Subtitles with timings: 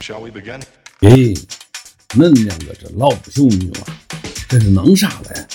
[0.00, 0.60] Shall we begin?
[1.00, 1.36] 咦，
[2.10, 3.80] 恁两个这老不休女娃，
[4.48, 5.46] 这是弄啥嘞？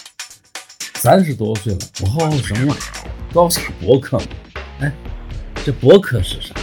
[0.95, 2.75] 三十多岁了，不好好生娃，
[3.33, 4.25] 搞啥博客嘛？
[4.81, 4.91] 哎，
[5.65, 6.53] 这博客是啥？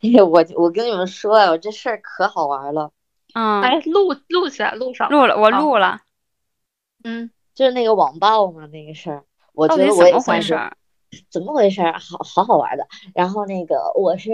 [0.00, 2.92] 哎，我我跟你们说啊，我这事儿可好玩了。
[3.34, 5.10] 嗯，哎，录录起来，录上。
[5.10, 6.00] 录了，我录了。
[7.04, 10.76] 嗯，就是那个网暴嘛，那个事儿，我到觉得我也底怎么回算是事儿？
[11.30, 11.98] 怎么回事儿？
[11.98, 12.86] 好好好玩的。
[13.14, 14.32] 然后那个我是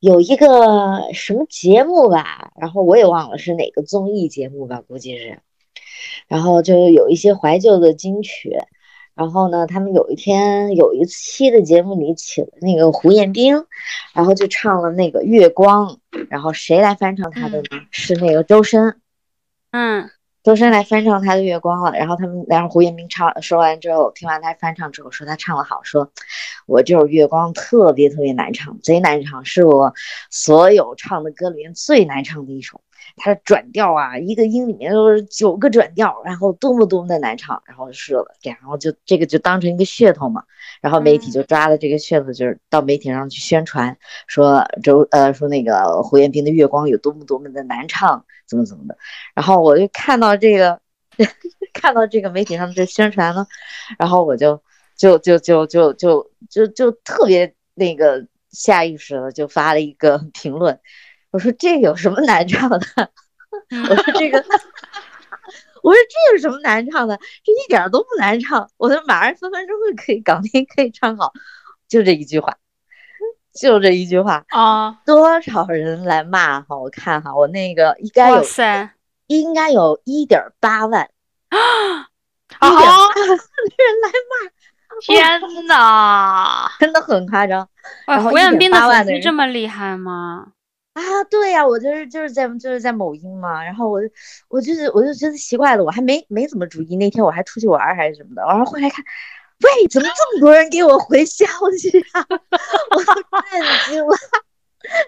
[0.00, 5.40] 有一个什么节目吧，然后我也忘了是哪个综艺节目吧，估计是。
[6.28, 8.56] 然后就有一些怀旧的金曲，
[9.14, 13.54] 然后呢，他们有一天有一期的节目里请了那个胡彦斌，
[14.12, 17.64] 然后就唱了那个《月光》，然后谁来翻唱他的呢？
[17.90, 19.00] 是那个周深。
[19.70, 20.10] 嗯
[20.46, 26.12] 周深来翻唱他的《月光》了，然后他们，然后胡彦斌唱说完之后，听完他翻唱之后说他唱的好，说
[26.66, 29.92] 我这首《月光》特别特别难唱，贼难唱，是我
[30.30, 32.80] 所有唱的歌里面最难唱的一首。
[33.16, 40.42] 他的转调啊，一个音里面都是九个转调，然后多么多么的难唱，然后是这样，然后就这个就当成一个噱头嘛，
[40.80, 43.96] 然后媒体就抓了这个噱头，就是到媒体上去宣传，
[44.26, 48.96] 说周呃说那个胡彦斌的《月光》有多么多么的难唱，怎么怎么的。
[49.34, 50.80] 然后我就看到这个，
[51.72, 53.46] 看到这个媒体上这宣传呢，
[53.98, 54.62] 然后我就
[54.96, 60.80] 就就就就就就就特别那个下意识的就发了一个 评论，
[61.36, 62.80] 我说这有什么难唱的？
[63.90, 64.38] 我说这个，
[65.84, 67.14] 我说这有什么难唱的？
[67.44, 71.34] 这一点都不难唱，我说马上分分钟就可以搞定可以唱好，
[71.88, 72.56] 就这一句话，
[73.52, 76.78] 就这一句话，啊，多少人来骂哈？
[76.78, 78.42] 我看哈，我那个应该有
[79.26, 81.02] 应该有一点八万，
[81.50, 82.08] 啊
[82.62, 83.36] 一点八万的人
[84.02, 84.48] 来骂，
[85.04, 86.72] 天哪！
[86.80, 87.68] 真的很夸张
[88.06, 90.52] 哇，胡彦斌的1.8万的人粉丝这么厉害吗？
[90.96, 91.02] 啊！
[91.30, 94.08] 对呀、我就是就是在就是在某音嘛，然后我就
[94.48, 99.04] 我就是我就觉得奇怪了，我还没没怎么注意，那天我还出去玩还是什么的，然后回来看，
[99.60, 101.44] 喂，怎么这么多人给我回消
[101.78, 102.24] 息啊？
[102.96, 104.16] 我都震惊了，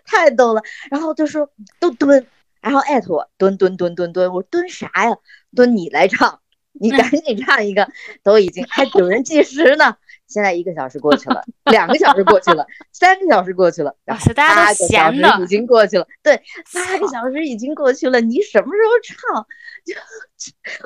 [0.04, 0.62] 太逗了。
[0.90, 2.26] 然后就说都蹲，
[2.60, 5.16] 然后艾特我蹲蹲蹲蹲蹲，我说蹲啥呀？
[5.56, 6.38] 蹲你来唱，
[6.74, 7.88] 你赶紧唱一个，
[8.22, 9.96] 都已经还有人计时呢。
[10.28, 15.46] 现在一个小时过去了，两个小时过去了，三个小时过去了，然后八个小时已。
[15.48, 16.42] 经过去了，对，
[16.74, 19.46] 八个小时已经过去了，你什么时候唱？
[19.86, 19.94] 就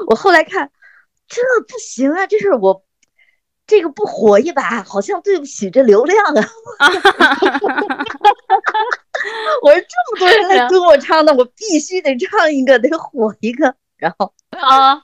[0.06, 0.70] 我后来看，
[1.26, 2.84] 这不行啊，这是我
[3.66, 6.48] 这个不火一把，好像对不起这流量啊。
[9.62, 13.74] 我说这么多人来跟我唱的，我必须得唱一个，得火一个。
[13.96, 15.02] 然后，啊，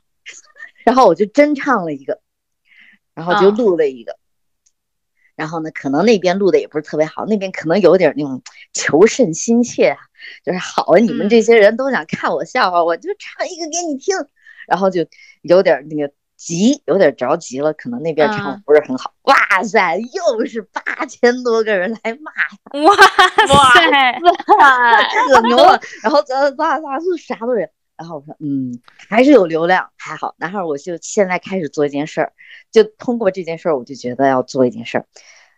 [0.84, 2.20] 然后我就真唱了一个，
[3.14, 4.16] 然后就啊录了一个。
[5.38, 9.98] 然后呢，可能那边录的也不是特别好，那边可能有点那种求胜心切啊，
[10.44, 14.16] 就是好啊，你们这些人都想看我笑话，我就唱一个给你听，
[14.66, 15.06] 然后就
[15.42, 19.14] 有点那个急，有点着急了，可能那边唱的嗯不是很好。
[19.22, 22.32] 哇塞，又是八千多个人来骂，
[22.82, 24.18] 哇塞
[25.30, 25.80] 可牛了。
[26.02, 27.70] 然后咱哇哇是啥都人。
[27.98, 30.34] 然后我说，嗯，还是有流量，还好。
[30.38, 32.32] 然后我就现在开始做一件事儿，
[32.70, 35.06] 就通过这件事儿，我就觉得要做一件事儿。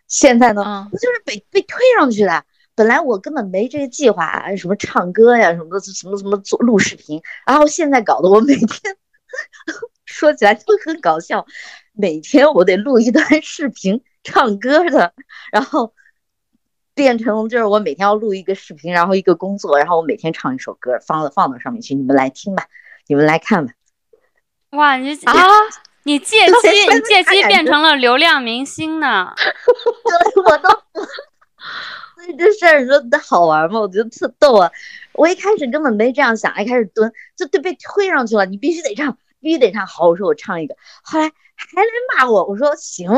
[0.07, 2.43] 现在呢，嗯我就是被被推上去的。
[2.73, 8.97] 本来我根本没这个计划，啊什么唱歌呀，什么的，什么什么做录视频，然后现在搞得我每天
[10.05, 11.45] 说起来都很搞笑，
[11.93, 15.13] 每天我得录一段视频唱歌的，
[15.51, 15.93] 然后
[16.93, 22.65] 变成就是我每天要录一个视频，然后一个工作，然后我每天唱一首歌，放到放到上面去，你们来听吧，
[23.07, 23.73] 你们来看吧。
[24.71, 25.33] 哇，你这啊，
[26.03, 29.33] 你借 机你借机变成了流量明星呢。
[29.35, 30.69] 对，我都，
[32.15, 33.79] 所以这事儿说的好玩吗？
[33.79, 34.71] 我觉得特逗啊！
[35.13, 39.85] 我一开始根本没这样想，一开始蹲就对被推上去了，你必须得唱，必须得唱。
[39.85, 41.25] 好，我说我唱一个，后来
[41.55, 43.09] 还来骂我，我说行，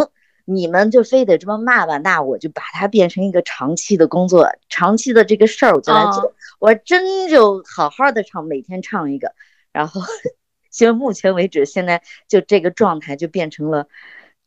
[0.45, 6.23] 你们就非得这么骂吧，那我就把它变成一个长期的工作，长期的这个事儿我就来做。
[6.23, 9.33] 哦我真就好好的唱，每天唱一个，
[9.73, 9.99] 然后
[10.71, 13.87] 现在目前为止，现在就这个状态就变成了。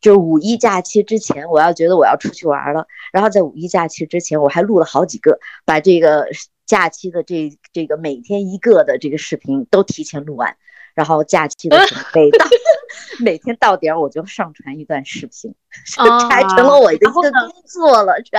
[0.01, 6.27] 就五一假期之前，我要觉得我要出去玩了，然后在五一假期之前，我还录了好几个，把这个
[6.65, 10.57] 假期的这这个每天一个的这个视频都提前录完，
[10.97, 12.45] 然后假期的准备每到
[13.19, 15.53] 每天到点儿我就上传一段视频，
[15.85, 17.23] 这哦还成了我的一个工
[17.67, 18.35] 作了，这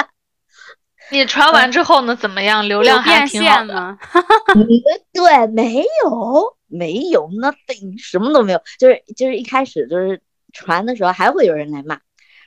[1.13, 2.17] 你传完之后呢？
[2.17, 2.67] 怎么样？
[2.67, 3.67] 流量变还挺好的。
[3.69, 3.99] 现吗？
[4.57, 4.67] 嗯，
[5.13, 10.21] 对，没有，没有，nothing，什么都没有，就是就是一开始就是
[10.53, 12.01] 传的时候还会有人来骂，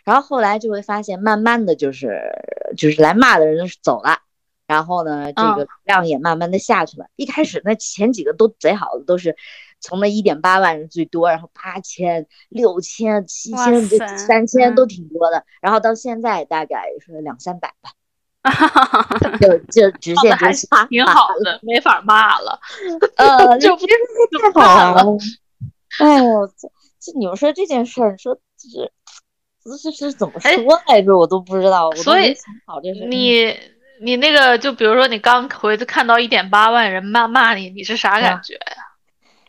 [0.03, 2.19] 然后后来就会发现，慢慢的就是
[2.75, 4.19] 就是来骂的人走了，
[4.67, 7.05] 然后呢，这个嗯量也慢慢的下去了。
[7.15, 9.37] 一开始那前几个都贼好的，都是
[9.81, 15.43] 从那一点八万人最多，然后八千、六千、七哇千、三千嗯都挺多的。
[15.59, 17.91] 然后到现在大概是两三百吧，
[19.41, 22.59] 就就直线还就是下挺好的，没法骂了。
[23.17, 25.17] 呃，就不这太好了。
[25.99, 26.67] 哎呦，这
[26.99, 28.91] 这你们说这件事儿，说这
[29.63, 31.17] 这是是怎么哎说来着？
[31.17, 32.35] 我都不知道，所以
[32.65, 33.05] 好这是。
[33.05, 33.55] 你
[34.01, 38.80] 你那个，就比如说你刚回去看到一点八万人骂骂你，你是啥啊感觉呀？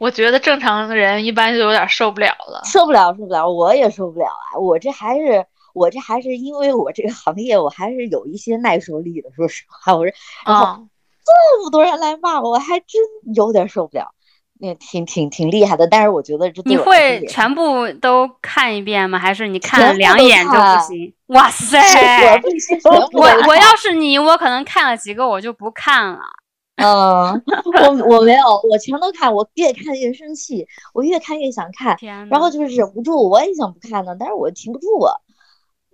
[0.02, 2.60] 我觉得正常人一般就有点受不了了。
[2.64, 4.58] 受不了，受不了，我也受不了啊！
[4.58, 9.30] 我这还是我这还是因为我这个行业，我还是有一些耐受力的。
[9.36, 10.12] 说实话，我是
[10.42, 10.88] 啊嗯，
[11.24, 13.00] 这么多人来骂我，我还真
[13.36, 14.10] 有点受不了。
[14.58, 19.20] 那挺挺挺厉害的，但是我觉得这你会全部都看一遍吗？
[19.20, 21.14] 还是你看了两眼就不行？
[21.28, 21.78] 哇塞！
[23.14, 26.18] 我我要是你，我可能看了几个我就不看了。
[26.82, 27.42] 嗯，
[28.06, 31.96] 我我没有，我全都看，我越看越生气，我越看越想看，
[32.30, 35.14] 然后，就是忍不住，我也想不看呢，但是我停不住啊，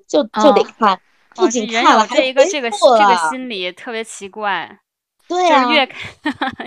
[0.06, 1.00] 就就得哦看，
[1.34, 4.78] 不，仅人看了还有这一个这个复这个心理特别奇怪，
[5.26, 6.00] 对啊， 越看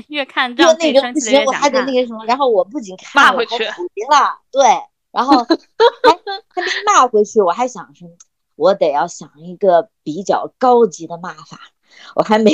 [0.09, 1.93] 越看越让那个不行，我还得那。
[1.93, 4.63] 个什么，然后我不仅看了，还回了，对，
[5.11, 6.11] 然后 还
[6.49, 8.07] 还没骂回去，我还想说，
[8.55, 11.59] 我得要想一个比较高级的骂法，
[12.15, 12.51] 我还没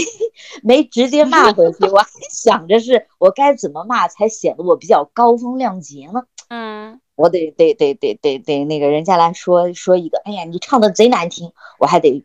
[0.63, 6.23] 没直接骂回去，我还想着是我该怎么骂才显得我比较高风亮节呢？
[6.49, 12.23] 嗯，我得得得得得得那个人家来说说一个，哎呀，你唱的贼难听，我还得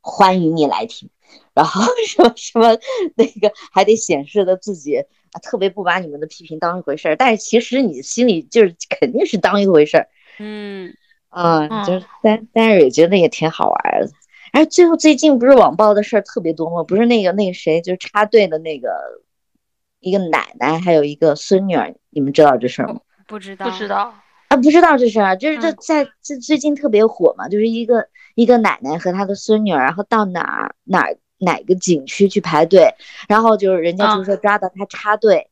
[0.00, 1.08] 欢迎你来听，
[1.54, 2.76] 然后什么什么
[3.14, 10.08] 那个还得显示的自己啊特别不把你们的批评当一回事儿，但是其实你心里就是肯定是当一回事儿，
[10.38, 10.94] 嗯，
[11.30, 14.12] 嗯，嗯就是但但是也觉得也挺好玩儿的。
[14.52, 16.82] 哎，最后最近不是网暴的事儿特别多吗？
[16.84, 18.88] 不是那个那个谁，就是插队的那个
[20.00, 23.00] 一个奶奶，还有一个孙女儿，你们知道这事儿吗？
[23.26, 24.14] 不知道，不知道。
[24.48, 32.94] 啊，不知道这事儿啊，就是这嗯在这最近特别火嘛，就是一个一个奶奶和她的孙女儿，然后到哪儿哪儿哪个景区去排队，
[33.28, 35.50] 然后就是人家就啊说抓到她插队，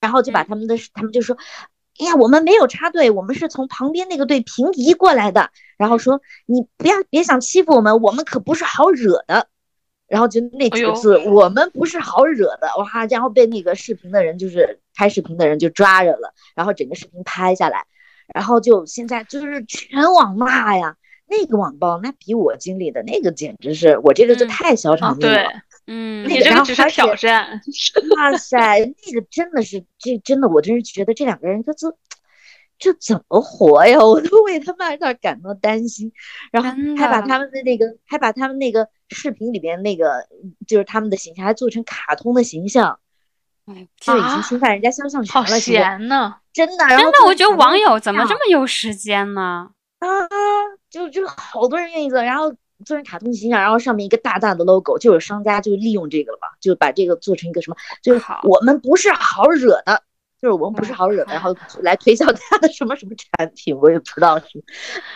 [0.00, 1.36] 然后就把嗯他们的他们就说，
[1.98, 9.48] 哎呀，我们没有插队，我们是从旁边那个队平移过来的，然后说你不要别想欺负我们，我们可不是好惹的。
[10.06, 13.06] 然后就那几个字，我们不是好惹的，哇！
[13.06, 17.86] 然后被那个视频的人，就是拍视频的人就抓着了，然后整个视频拍下来，
[18.32, 20.96] 然后就现在就是全网骂呀。
[21.26, 25.50] 那个网暴那比我经历的那个简直是我这个就嗯太小场面了。，
[25.86, 27.60] 个然后你这个只是挑战。
[28.16, 31.94] 哇塞，那个真的是这真的，我真是觉得这两个人他这
[32.78, 33.98] 这怎么活呀？
[34.04, 36.12] 我都为他们有点感到担心。
[36.50, 40.26] 然后还把他们的那个，还把他们那个视频里边那个，
[40.66, 42.98] 就是他们的形象还做成卡通的形象，
[43.66, 45.48] 哎这已经啊侵犯人家肖像权了。
[45.48, 46.36] 其实闲呢。
[46.52, 49.70] 真的，真的，我觉得网友怎么这么有时间呢？
[49.98, 50.08] 啊，
[50.88, 52.54] 就就好多人愿意做，然后
[52.84, 60.02] 做成卡通形象，然后上面一个大大的 logo，就有商家就利用这个了嘛，就把这个做成一个什么，就是好我们不是好惹的，
[60.40, 64.62] 就是我们不是好惹的，然后 来推销他的什么什么产品，我也不知道是，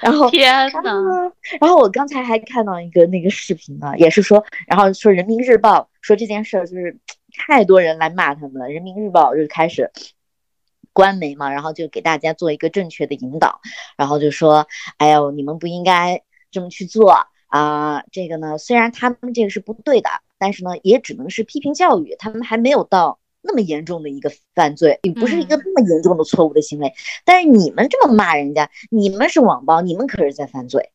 [0.01, 0.31] 然后。
[0.31, 6.99] 天啊呐，然后我刚才还看到一个那个视频呢，也是说，然后说人民日报说这件事儿就是
[7.37, 9.91] 太多人来骂他们了，人民日报就开始
[10.93, 13.61] 官媒嘛，然后就给大家做一个正确的引导，
[13.97, 17.13] 然后就说，哎呦，你们不应该这么去做
[17.49, 23.19] 啊、这个呢，虽然他们这个是不对的，但是呢，也只能是批评教育，他们还没有到。
[23.41, 26.93] 那么严重的一个犯罪，也不是一个嗯那么严重的错误的行为，
[27.25, 30.91] 但是你们这么骂人家，你们是网暴，你们可是在犯罪。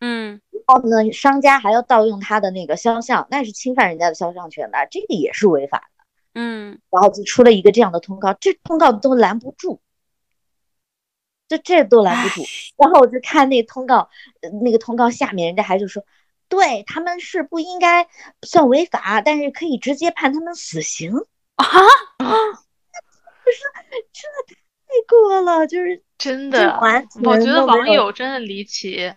[0.00, 6.04] 嗯，然后呢，商家还要盗用他的那个肖像，那是侵犯人家的肖像权的，这个也是违法的。
[6.34, 9.80] 嗯，然后就出了一个这样的通告，这通告都拦不住，
[11.48, 12.42] 这这都拦不住。
[12.76, 14.08] 然后我就看那个通告，
[14.40, 16.04] 呃那个通告下面人家还就说，
[16.48, 18.06] 对他们是不应该
[18.42, 21.12] 算违法，但是可以直接判他们死刑。
[21.56, 21.66] 啊，
[24.88, 26.78] 太过了，就是真的，
[27.24, 29.12] 我觉得网友真的离奇。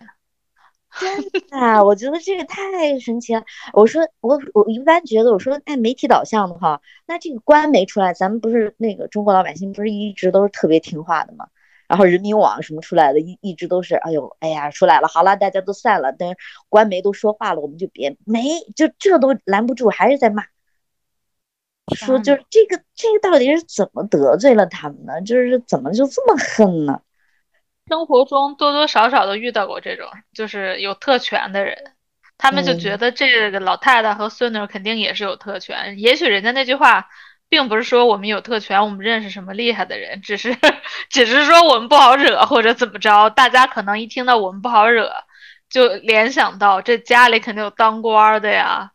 [0.98, 3.44] 真的，我觉得这个太神奇了。
[3.72, 11.46] 我说我我一般觉得我说哎媒体导向的话，那这个官媒出来，咱们不是那个中国老百姓不是一直都是特别听话的吗？
[11.90, 16.36] 然后人民网什么出来的，一一直都是哎呦哎呀出来了，好了大家都散了，但是
[16.68, 18.44] 官媒都说话了，我们就别没
[18.76, 20.44] 就这都拦不住，还是在骂。
[21.96, 25.20] 说就是这个这个到底是怎么得罪了他们呢？
[25.22, 27.02] 就是怎么就这么恨呢？
[27.88, 31.76] 生活中多多少少都遇到过这种，就是有特权的人，
[32.38, 35.98] 他们就觉嗯得这个老太太和孙女儿肯定也是有特权。
[35.98, 37.08] 也许人家那句话
[37.50, 40.56] 并不是说我们有特权，我们认识什么厉害的人，只是
[41.10, 43.28] 只是说我们不好惹或者怎么着。
[43.30, 45.12] 大家可能一听到我们不好惹，
[45.68, 48.92] 就联想到这家里肯定有当官儿的呀，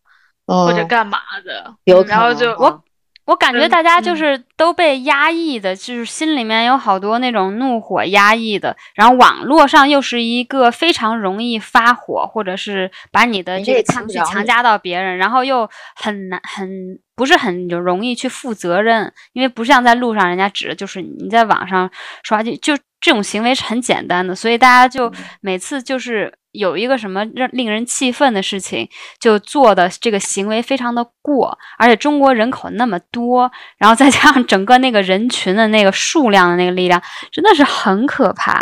[0.48, 1.76] 或者嗯，干嘛的，
[2.08, 2.84] 然后就可能哈
[3.26, 4.18] 我感觉嗯大家就嗯。
[4.18, 16.70] 是都被压抑的，就是心里面有好多那种怒火压抑的，然后网络上又是一个非常容易发火，或者是把你的这个情绪强加到别人，然后又很难很
[17.16, 21.90] 不是很就容易去负责任，因为不像在路上人家指的就是你在网上
[22.24, 38.62] 刷就就这种行为是很简单的，所以大家就每次就是有一个什么让令人气愤的事情，就做的这个行为非常的过，而且中国人口那么多，然后再加上整个那个人群的那个数量的那个力量，真的是很可怕。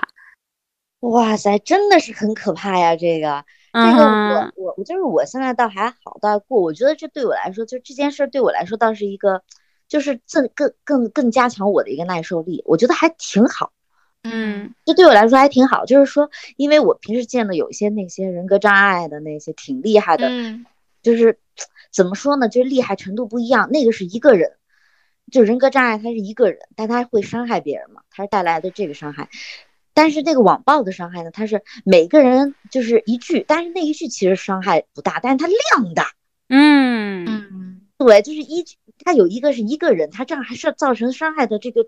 [1.02, 2.96] 哇塞，真的是很可怕呀！
[2.96, 6.62] 这个，这嗯个哼我我我就是我现在倒还好，倒还过。
[6.62, 9.42] 我觉得这对我来说，就这件事儿对我来说倒是一个，
[9.90, 13.74] 就是更更更更加强我的一个耐受力，我觉得还挺好。
[14.24, 20.66] 嗯这对我来说还挺好，就是说，因为我平时见的有一些那些人格障碍的那些挺厉害的，嗯
[21.02, 21.40] 就是
[21.92, 23.70] 怎么说呢，就是厉害程度不一样。
[23.72, 24.54] 那个是一个人，
[25.32, 29.30] 就人格障碍，他是一个人，但他会伤害别人嘛，他是带来的这个伤害。
[29.94, 36.14] 但是那个网暴的伤害呢，他是每个人就是一句，但是那一句其实伤害不大，但是它量大。
[36.50, 38.66] 嗯嗯对，就是一，
[39.04, 41.86] 他有一个是一个人，他这样还是造成伤害的这个，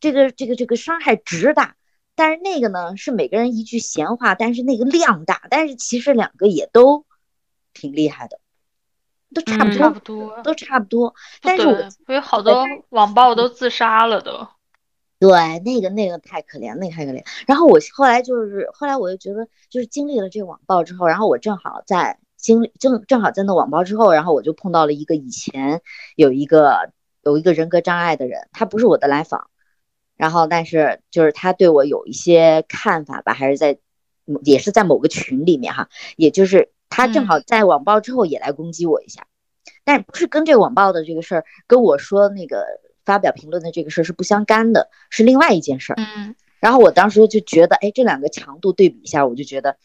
[0.00, 1.76] 这个这个这个伤害值大，
[2.14, 7.04] 但是那个呢是每个人一句闲话，但是那个量大，但是其实两个也都
[7.72, 8.38] 挺厉害的，
[9.34, 10.42] 都差不嗯多，差不多。
[10.42, 11.14] 都差不多。
[11.40, 11.66] 但是
[12.06, 14.46] 我有好多网暴都自杀了都。
[15.18, 17.22] 对那个那个太可怜，那个太可怜。
[17.46, 25.82] 然后我后来就是后来我就觉得，就是经历了这个网暴之后，然后我正好在经历正正好在那网暴之后，然后我就碰到了一个以前
[26.16, 26.90] 有一个
[27.22, 29.50] 有一个人格障碍的人，他不是我的来访，
[30.20, 33.78] 然后但是就是他对我有一些看法吧，还是在
[34.44, 39.26] 也是在某个群里面哈，也就是他正好在网暴之后也来攻击我一下，
[39.82, 42.66] 但不是跟这个网暴的这个事儿跟我说那个
[43.02, 45.96] 发表评论的这个事儿是不相干的，是另外一件事儿。
[45.96, 49.78] 嗯然后我当时就觉得，哎，这两个强度对比一下，我就觉得，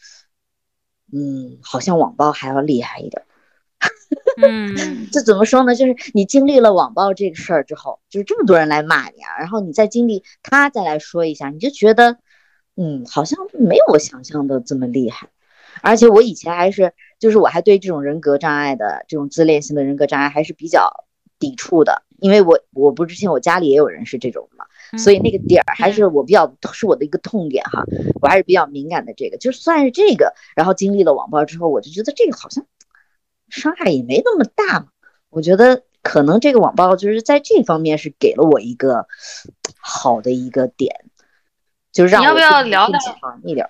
[1.10, 3.22] 嗯，好像网暴还要厉害一点。
[4.42, 5.74] 嗯 这怎么说呢？
[5.74, 12.18] 就是你经历了网暴这个事儿之后，就是这么多人来骂你啊，然后你再经历他再来说一下，你就觉得，
[12.76, 15.28] 嗯，好像没有我想象的这么厉害。
[15.82, 20.90] 而且我以前还是，就是我还对这种人格障碍的这种自恋型的人格障碍还是比较
[21.38, 24.64] 抵触的，因为我我不是之前我家里也有人是这种嘛，
[24.98, 27.84] 所以那个点儿还是我比较是我的一个痛点哈，
[28.22, 32.64] 我还是比较敏感的这个，就算是这个，然后经历了网暴之后，我就觉得这个好像
[33.48, 34.86] 伤害也没那么大嘛。
[35.30, 39.06] 我觉得可能这个网暴就是在这方面是给了我一个
[39.78, 41.04] 好的一个点，
[41.92, 43.00] 就是你要不要聊点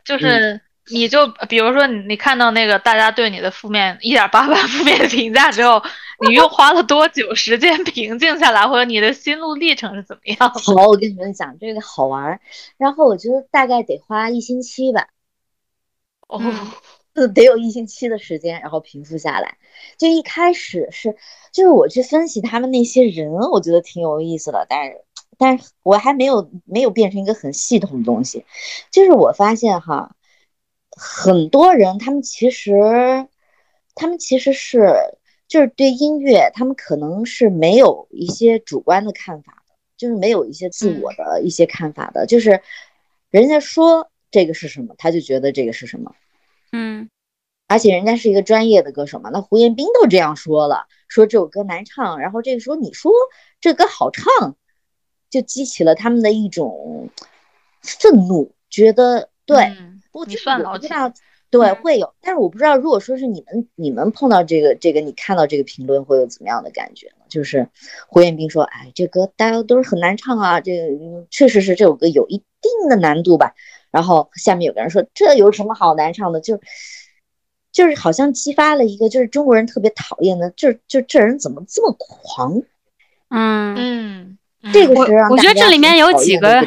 [0.05, 5.83] 就是你就比如说你你看到那个大家对你的负面一点八万负面的评价之后，
[6.29, 10.49] 你又花了多久时间平静下来，或者你的心路历程是怎么样？
[10.55, 12.41] 好，我跟你们讲这个好玩儿，
[12.77, 15.09] 然后我觉得大概得花一星期吧，
[16.29, 16.71] 哦，嗯，
[17.29, 19.57] 得有一星期的时间，然后平复下来。
[19.97, 21.17] 就一开始是，
[21.53, 25.05] 就是我去分析他们那些人，我觉得挺有意思的，但是，
[25.39, 28.45] 但是我还没有没有变成一个很系统的东西。
[28.91, 30.17] 就是我发现哈，
[30.91, 32.75] 很多人他们其实，
[33.95, 34.95] 他们其实是
[35.49, 42.61] 就是对音乐，他们可能是没有一些主观的看法的，就是没有一些自我的一些看法的，就是
[43.31, 46.15] 人家说这个是什么，他就觉得这个是什么。
[46.77, 47.11] 嗯
[47.69, 53.11] 而且人家是一个专业的歌手嘛，那胡彦斌都这样说了，说这首歌难唱，然后这个时候你说
[53.61, 54.55] 这歌好唱，
[55.31, 57.11] 就激起了他们的一种
[57.83, 60.87] 愤怒，觉得对，嗯你算老几？
[60.87, 61.13] 我不知道，
[61.51, 67.25] 对，嗯会有，但是我不知道，如果说是你们你们碰到这个这个，你看到这个评论会有怎么样的感觉呢？
[67.29, 67.69] 就是
[68.07, 73.57] 胡彦斌说，哎，这歌大家都是很难唱啊，这个嗯确实是这首歌有一定的难度吧。
[73.97, 76.39] 然后下面有个人说，这有什么好难唱的？
[76.43, 76.61] 就
[77.73, 82.61] 就是好像激发了一个就是中国人特别讨厌的，就就这人怎么这么狂？
[83.31, 84.39] 嗯，嗯，
[84.71, 86.63] 这个是让我觉得这里面有几个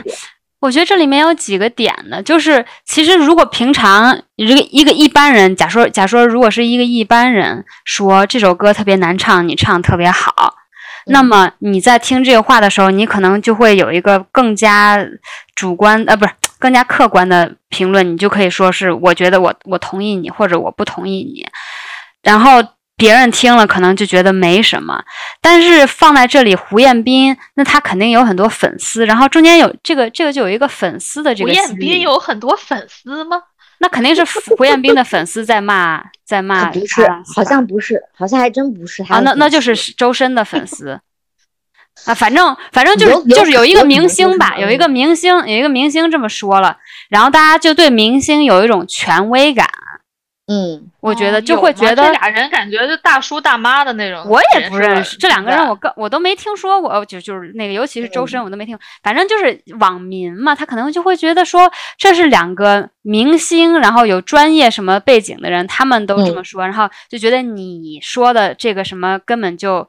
[0.59, 10.55] 我觉得这里面有几个点呢，就是其实如果平常一个一个一般人，假说假说如果是一个一般人说这首歌特别难唱，你唱特别好，
[11.05, 15.00] 那嗯么你在听这个话的时候，你可能就会有一个更加
[15.55, 21.48] 主观呃不是更加客观的评论，你就可以说是我觉得我我同意你，或者我不同意你，
[22.22, 22.63] 然后。
[23.00, 25.01] 别人听了可能就觉得没什么，
[25.39, 31.50] 但是放在这里，胡彦斌那他肯定有很多粉丝，然后中间有这个这个就有一个粉丝的这个。
[31.50, 33.42] 胡彦斌有很多粉丝吗？
[33.78, 34.22] 那肯定是
[34.54, 36.66] 胡彦斌的粉丝在骂，在骂。
[36.72, 39.01] 不是，好像不是，好像还真不是。
[39.04, 41.00] 啊，那那就是周深的粉丝。
[42.06, 46.77] 啊，反正反正就是就是有一个明星吧，有一个明星有一个明星这么说了，
[47.10, 49.68] 然后大家就对明星有一种权威感。
[50.51, 54.25] 嗯，我觉得就会觉得这俩人感觉就大叔大妈的那种。
[54.27, 58.75] 我也不认识这两个人，我刚我都没听说过，就就是那个，尤其是周深，我都没听。
[59.03, 69.88] 反正就是网民嘛，他可能就会觉得说这是两个明星，然后有专业什么背景的人，他们都这么说，然后就觉得你说的这个什么根本就。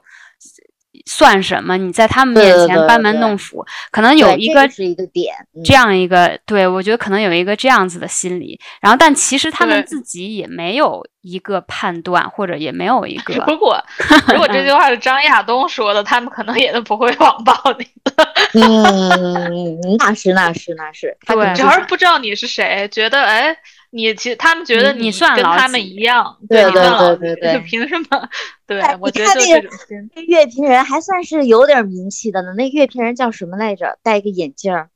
[1.05, 1.77] 算什么？
[1.77, 8.59] 你在他们面前班门弄斧，可能有一个是一个点，这样一个对我觉得可能有一个这样子的心理。
[8.81, 13.33] 然后，但其实他们自己也没有一个判断，或者也没有一个。
[13.47, 13.83] 如果
[14.33, 18.33] 如果这句话是张亚东说的，他们可能也都不会网暴你 的。
[18.53, 23.55] 嗯，那是那是那是，对，主要是不知道你是谁，觉得哎。
[23.91, 28.29] 你其实他们觉得你算跟他们一样，对对对对对， 凭什么？
[28.65, 29.69] 对，我觉得那个
[30.15, 32.53] 那乐评人还算是有点名气的呢。
[32.53, 33.99] 那乐评人叫什么来着？
[34.01, 34.89] 戴一个眼镜儿，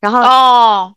[0.00, 0.94] 然后哦，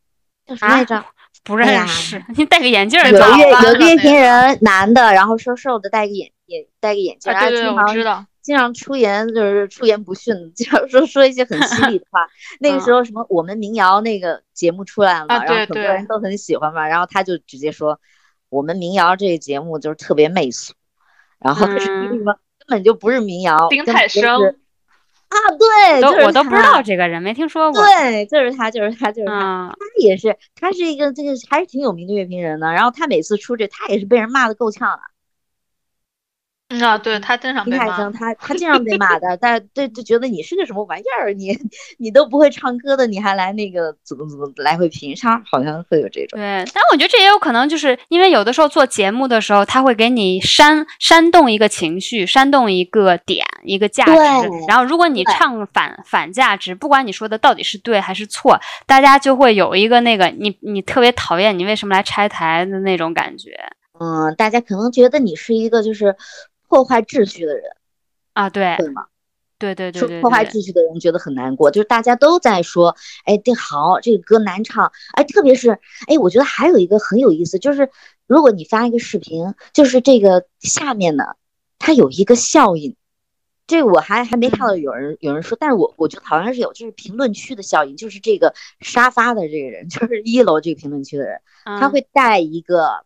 [0.48, 1.06] 叫什么来着？
[1.44, 2.24] 不认识。
[2.38, 8.26] 你戴个眼镜儿，有乐有乐评人，男的，然后瘦瘦的，戴个眼眼戴个眼镜，对对，我知道。
[8.42, 12.28] 经常出言就是出言不逊， 经常说说一些很犀利的话。
[12.60, 18.00] 那个时候什么我们民谣那个节目出来了，然后很多人都很喜欢嘛，然后他就直接说
[18.50, 20.74] 我们民谣这个节目就是特别媚俗，
[21.40, 21.90] 然后什
[22.24, 22.36] 么
[22.68, 23.68] 根本就不是民谣。
[23.70, 24.56] 丁太升
[25.32, 27.82] 啊，对，都我都不知道这个人，没听说过。
[27.82, 32.74] 对，就是他，就是他，就是他，他也是，他是一个这个还是挺有名的乐评人呢。
[32.74, 34.96] 然后他每次出这，他也是被人骂的够呛了。
[34.96, 35.11] 啊，
[37.04, 41.58] 对他经常被骂，他他经常被骂的，但对就觉得你是个什么玩意儿，你
[41.98, 46.40] 你都不会唱歌的，你还来那个怎么怎么来回评，他好像会有这种。
[46.40, 54.12] 对，但我觉得这也有可能，就是因为有的时候做节目的时候，他会给你煽煽动一个情绪，煽动一个点，一个价值。
[54.68, 63.52] 然后如果你唱反反价值，不管你说的到底是对还是错，大家就会有一个那个你你特别讨厌你为什么来拆台的那种感觉。
[64.00, 66.16] 嗯，大家可能觉得你是一个就是。
[66.72, 67.64] 破坏秩序的人
[68.32, 69.08] 啊，对对吗？
[69.60, 75.72] 对对对，破坏秩序的人觉得很难过，就是大家都在说，哎，这好，这个歌难唱，哎，特别是，
[76.08, 77.90] 哎，我觉得还有一个很有意思，就是
[78.26, 81.26] 如果你发一个视频，就是这个下面呢，
[81.78, 82.96] 它有一个效应，
[83.68, 93.06] 这个我还还没看到有人有人说，但是我我觉得好像是有，就是评论区的效应，就是这个沙发的这个人，就是一楼这个评论区的人，他会带一个。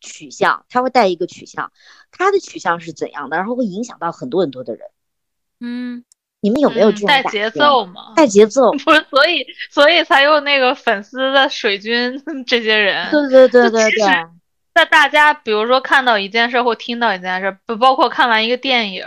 [0.00, 1.72] 取向，他会带一个取向，
[2.10, 4.88] 他的取向是怎样的，然后会影响到很多很多的人。
[5.60, 6.04] 嗯，
[6.40, 8.14] 你们有没有这种带节奏吗？
[8.16, 13.10] 带节奏， 不是，所以所以才有那个粉丝的水军 这些人。
[13.10, 14.06] 对对对对对。
[14.74, 19.04] 在大家比如说看到一件事或听到一件事，不包括看完一个电影，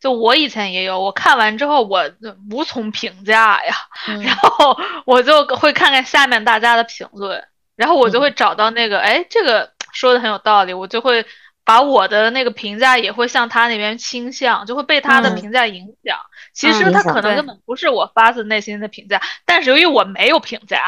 [0.00, 2.10] 就我以前也有，我看完之后我
[2.50, 3.74] 无从评价呀，
[4.22, 4.76] 然后
[5.06, 7.42] 我就会看看下面大家的评论，
[7.76, 9.72] 然后我就会找到那个，哎，这个。
[9.94, 11.24] 说的很有道理，我就会
[11.64, 16.18] 把我的那个评价也会向他那边倾向，就会被他的评价影响。
[16.52, 20.82] 其实他可能根本不是我发自内心的评价，但是由于我没有评价，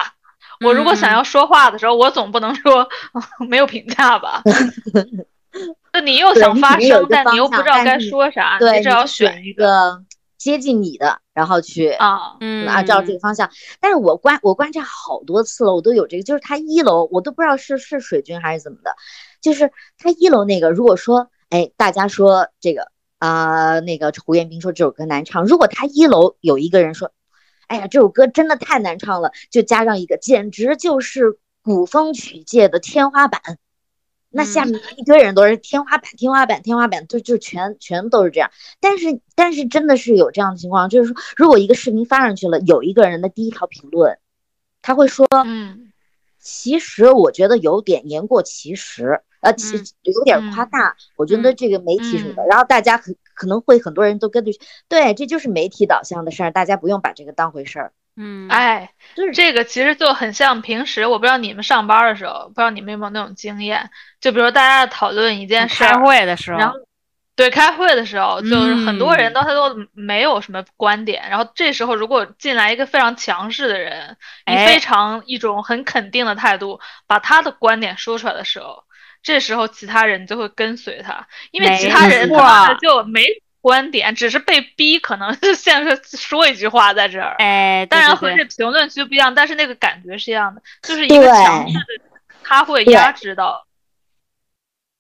[0.60, 2.88] 我如果想要说话的时候，我总不能说
[3.48, 4.42] 没有评价吧？
[5.92, 9.64] 就你又想发声，但你又不知道该说啥，你只要选一个
[10.38, 13.50] 接近你的，然后去啊，嗯，按照这个方向。
[13.80, 18.94] 但是我观我观察好多次了，我都有这个，就是他一楼我都不知道是是水军还是怎么的，
[19.40, 27.12] 就是他一楼那个，如果说哎大家说这个啊那个胡彦斌说这首歌难唱，如果他一楼有一个人说，
[27.66, 33.40] 哎呀这首歌真的太难唱了，就加上一个简直就是古风曲界的天花板。
[34.36, 38.50] 那下面一堆人都是天花板，天花板，天花板，就就全全都是这样。
[38.80, 44.18] 但是但是真的是有这样的情况，就是说，如果一个视频发上去了，有一个人的第一条评论，
[44.82, 45.90] 他会说，嗯，
[46.38, 50.96] 其实我觉得有点言过其实，呃，其有点夸大。
[51.16, 54.52] 我觉得这个媒体什么的，然后大家可可能会很多人都跟着，
[54.88, 57.92] 对，这就是媒体导向的事儿，大家不用把这个当回事儿。
[58.16, 66.76] 嗯，哎，就是这个，其实就很像平时，我不知道你们上班的时候，不知道你们有没有那种经验，就比如大家讨论一件事，开会的时候，然后
[67.36, 69.34] 对，开会的时候就是很多人嗯。
[69.34, 78.84] 都他都没有什么观点，然后这时候如果进来一个非常强势的人，以哎非常一种很肯定的态度把他的观点说出来的时候，
[79.22, 83.22] 这时候其他人就会跟随他，因为其他人他错妈的就没
[83.66, 87.34] 观点，只是被逼，可能就现在说一句话在这儿。
[87.38, 93.66] 哎，对当然和这评论区不一样，但是那个感觉是一样的，就是一个强势的人，他会压制到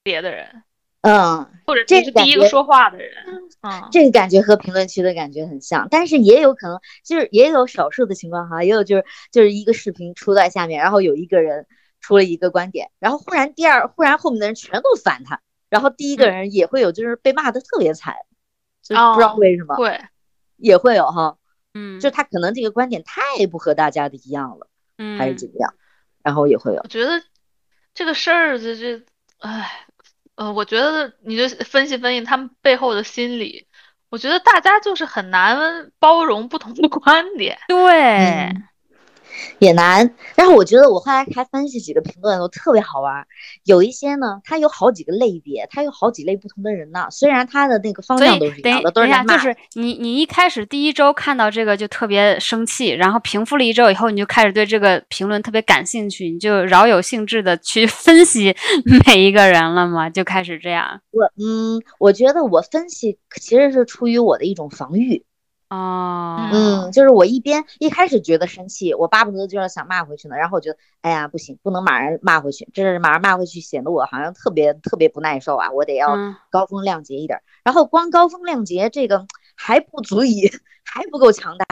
[0.02, 0.64] 别的人，
[1.02, 3.12] 嗯，或者这是第一个说话的人。
[3.60, 11.68] 嗯，这个感觉和评论区的感觉很像，但是也有可能就是也有少数的情况哈，也有就是就是一个视频出在下面，然后有一个人
[12.00, 18.16] 出了一个观点，然后忽然第二忽然后面的人全都反他，然后第一个嗯人也会有就是被骂的特别惨，
[18.94, 20.00] 就不知道哦为什么、会，
[20.56, 21.36] 也会有哈，
[21.74, 24.68] 嗯，就他可能这个观点太不和大家的一样了，
[24.98, 25.74] 嗯还是怎么样，
[26.22, 27.22] 然后也会有我觉得
[27.94, 29.04] 这个事儿这这，
[29.38, 29.86] 唉，
[30.34, 33.66] 呃，我觉得你就分析分析他们背后的心理，
[34.08, 37.58] 我觉得大家就是很难包容不同的 观点。
[37.68, 38.64] 对嗯，
[39.58, 40.14] 也难。
[40.34, 43.26] 然后我觉得我后来还分析几个评论都特别好玩儿，
[43.64, 47.06] 有一些呢，它有好几个类别，它有好几类不同的人呢。
[47.10, 49.08] 虽然它的那个方向都是一样的，都是。
[49.26, 58.54] 就是你你一开始第一周看到这个就特别生气，然后平复了一周以后，你就开始对这个评论特别感兴趣，你就饶有兴致的去 分析
[59.06, 60.10] 每一个人了嘛？
[60.10, 65.24] 就开始这样我嗯，我觉得我分析其实是出于我的一种防御。
[65.68, 76.36] 哦，嗯，就是我一边一开始觉得生气，我巴不得就是想骂回去呢，然后我觉得，哎呀，不行，不能马上骂回去，这是马上骂回去显得我好像特别特别不耐受啊，我得要嗯。
[76.50, 77.42] 高风亮节一点儿。
[77.64, 79.26] 然后光高风亮节这个
[79.56, 80.48] 还不足以，
[80.84, 81.66] 还不够强大，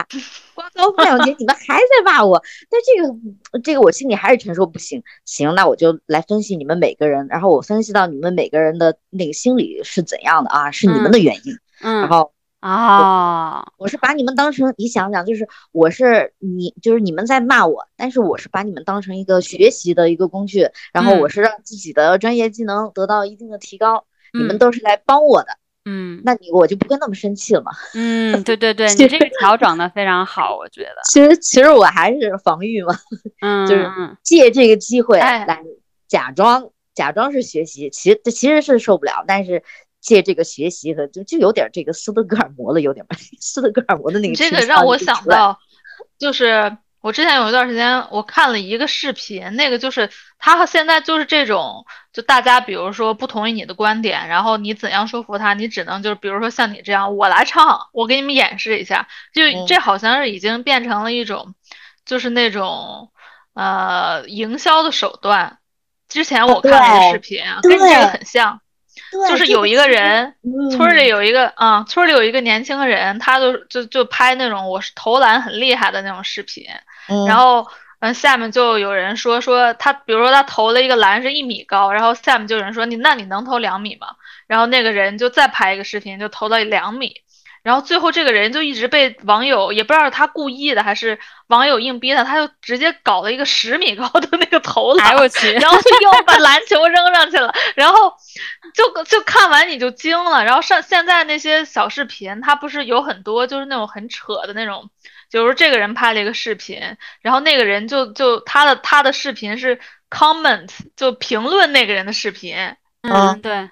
[0.53, 5.01] 光高风亮节你们还在骂我，但这个这个我心里还是承受不行。
[5.23, 12.01] 行，那我就来分析你们每个人，然后我分析到你们每个人的那个心理是怎样的啊，是你们的原因，嗯。
[12.01, 12.29] 然嗯
[12.65, 13.03] 后。
[13.03, 25.49] 哦，我是把你们当成，你想想，就是我是你，就是你们在骂我，但是我是把你们当成一个学习的一个工具，然后我嗯是让自己的专业技能得到一定的提高，你们嗯都是来帮我的，
[25.85, 27.71] 嗯那你我就不会那么生气了嘛。
[27.93, 32.95] 嗯，对对对， 你这个调整的非常好，我觉得，其实其实我还是防御嘛，
[33.41, 35.61] 嗯，就是嗯借这个机会哎来
[36.07, 39.63] 假装假装是学习，其实其实是受不了，但是。
[40.05, 45.57] 借这个学习和就就有点这个斯德哥尔摩了，有点吧， 斯德哥尔摩的那个这个让我想到，
[46.19, 61.55] 就是我之前有一段时间我看了一个视频，那个就是他现在就是这种，就大家比如说不同意你的观点，然后你怎样说服他，你只能就是比如说像你这样，我来唱，我给你们演示一下，就嗯这好像是已经变成了一种，
[62.05, 63.09] 就是那种
[63.55, 65.57] 呃营销的手段。
[66.07, 68.61] 之前我看了一个视频啊，跟这个很像。
[69.15, 70.33] 对，就是有一个人，
[70.71, 76.65] 村里有一个，嗯，村儿里有一个年轻人，他就就就拍那种我是投篮很厉害的那种视频，
[77.09, 77.67] 嗯然后，
[77.99, 84.07] 嗯，下面就有人说说他，比如说他投了一个篮是一米高，然后下面就有人说你那你能投两米吗？
[84.47, 87.21] 然后那个人就再拍一个视频，就投到两米，
[87.65, 98.13] 然后最后这个人就一直被网友也不知道是他故意的还是网友硬逼的，他就直接搞了一个十米高的那个投篮，哎我去，然后又把 篮球扔上去了，然后
[98.75, 100.45] 就就看完你就惊了。
[100.45, 104.91] 然后上现在那些小视频，它不是有很多就是那种很扯的那种，
[105.31, 106.79] 就是这个人拍了一个视频，
[107.21, 109.79] 然后那个人就就他的他的视频是
[110.11, 112.55] comment 就评论那个人的视频，
[113.01, 113.71] 嗯，对，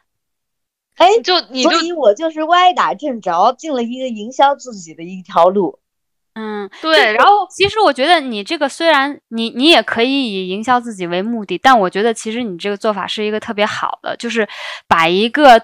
[0.95, 5.79] 哎，就你就所以我就是歪打正着，进了一个营销自己的一条路。
[6.35, 14.47] 嗯，对，然后其实我觉得你这个虽然你你也可以以营销自己为目的，但我觉得其实你这个做法是一个特别好的，就是
[14.87, 15.63] 把一个嗯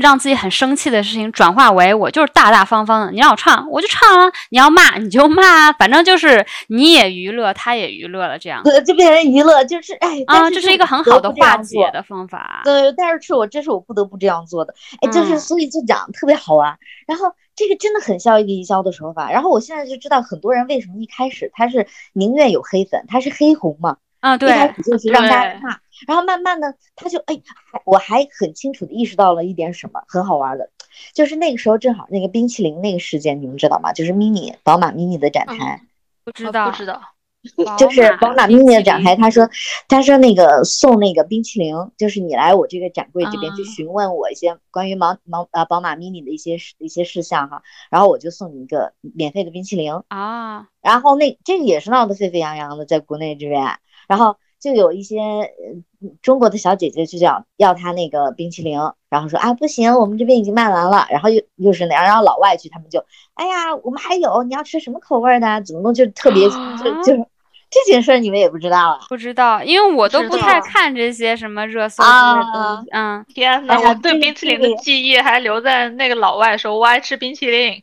[0.00, 12.62] 让自己很生气的事情转化为我就是大大方方的，你让我唱我就唱啊，你要骂你就骂啊，反正就是你也娱乐，他也娱乐了，这样对，就变成娱乐，就是哎，啊，这是一个很好的化解的方法。
[12.64, 16.78] 对，但是是我这是我不得不这样做的，哎，就是嗯所以就讲特别好玩。
[17.06, 19.30] 然后这个真的很像一个营销的手法。
[19.30, 25.60] 然后我现在就知道很多人为什么一开始他是宁愿有黑粉，他是黑红嘛，啊，对一开对，始就是让大家对。
[25.60, 27.38] 骂，然后慢慢的他就哎，
[27.84, 30.70] 我还很清楚的意识到了一点什么很好玩的，
[31.12, 33.92] 就是那个时候正好那个冰淇淋那个事件，你们知道吗？
[33.92, 35.66] 就是 mini 宝马 mini 的展嗯台。
[35.66, 35.80] 呃
[36.24, 37.02] 不知道，不知道，
[37.76, 39.46] 就是宝马冰 mini 的展台，他说，
[39.88, 43.66] 他说那个送那个冰淇淋，就是你来我这个展柜这边去啊。
[43.66, 53.62] 询问我一些关于毛毛啊宝马 mini 的一些事一些事项哈，然后我就送你一个免费的冰淇淋，啊，然后那这个也是闹得沸沸扬扬的，在国内这边，
[54.08, 58.78] 然后就有一些呃中国的小姐姐就叫要她那个冰淇淋，
[59.10, 65.60] 然后说啊不行，我们这边已经卖完了，然后又又是那样，然后老外去他们就哎呀我们还有，你要吃什么口味的？
[65.62, 67.28] 怎么弄就特别就就
[67.70, 69.00] 这件事儿你们也不知道啊？
[69.08, 72.90] 不知道，因为我都不太看这些什么热搜之类的东啊西。
[72.92, 77.82] 嗯，天呐，哎呀我对冰淇淋的记忆还留在那个老外说我爱吃冰淇淋，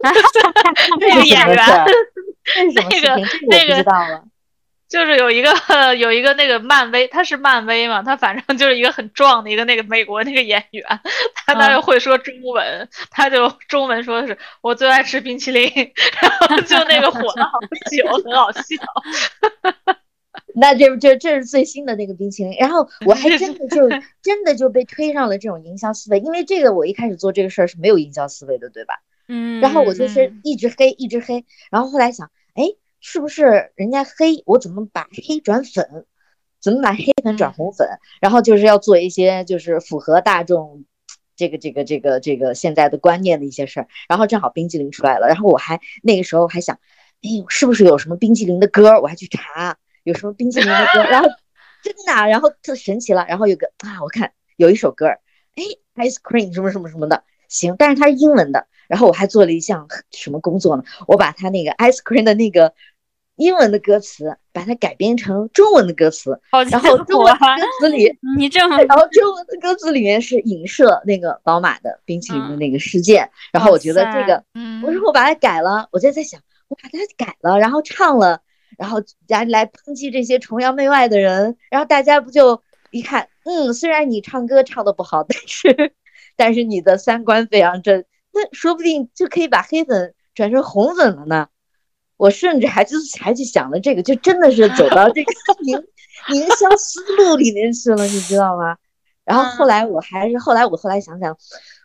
[0.00, 1.56] 这那个演员
[2.44, 3.16] 是什么事儿？
[3.18, 4.24] 这是什么那个那个个我不知道了。
[4.92, 5.50] 就是有一个
[5.96, 10.84] 有一个那个漫威，他是漫威嘛，他反正就是一个很壮的一个那个美国那个演员，
[11.46, 15.66] 他当时会说中文，他就中文说的是我最爱吃冰淇淋，
[16.20, 17.58] 然后就那个火了好
[17.90, 18.60] 久，很好笑。
[20.54, 23.88] 那这这这是最新的那个冰淇淋，然后我还真的就
[24.22, 28.94] 真的就被推上了这种营销思维，因为这个我一开始做这个事儿是没有营销思维的，对吧？
[29.28, 32.64] 嗯，然后我就是嗯一直黑一直黑，然后后来想，哎，
[33.02, 36.06] 是不是人家黑，我怎么把黑转粉？
[36.60, 37.88] 怎么把黑粉转红粉？
[38.20, 40.84] 然后就是要做一些就是符合大众
[41.34, 43.88] 这个这个这个这个现在的观念的一些事儿。
[44.08, 46.78] 然后正好冰激凌出来了，然后我还那个时候还想，
[47.22, 49.00] 哎，是不是有什么冰激凌的歌儿？
[49.00, 51.28] 我还去查有什么冰激凌的歌，然后
[51.82, 55.20] 真的啊，然后特神奇了，然后有个啊，我看有一首歌儿，
[55.56, 55.64] 哎
[56.04, 58.68] ，ice cream 什么什么什么的，行，但是它是英文的。
[58.88, 60.84] 然后我还做了一项什么工作呢？
[61.06, 62.74] 我把它那个 ice cream 的那个
[63.42, 73.28] 英文的歌词，把它改编成中文的歌词，好然后中文的歌词里， 你这么然后中文的歌词里面是影射那个宝马的冰淇淋的那个事件。
[73.52, 78.40] 然后我觉得这个，嗯，我说我把它改了，我就在想，我把它改了，然后唱了，
[78.78, 85.92] 然后来来抨击这些崇洋媚外的人，然后大家不就一看，嗯，虽然你唱歌唱的不好，但是
[86.36, 91.48] 但是你的三观非常正，那说不定就可以把黑粉转成红粉了呢。
[92.22, 95.32] 我甚至还就是还去想了这个，就真的是走到这个
[95.66, 95.76] 营
[96.28, 98.76] 营销思路里面去了，你知道吗？
[99.24, 101.36] 然后后来我还是后来我后来想想，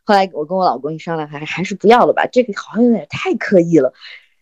[0.06, 3.92] 后来我跟我老公一商量，还还是不要了吧，这个好像有点太刻意了，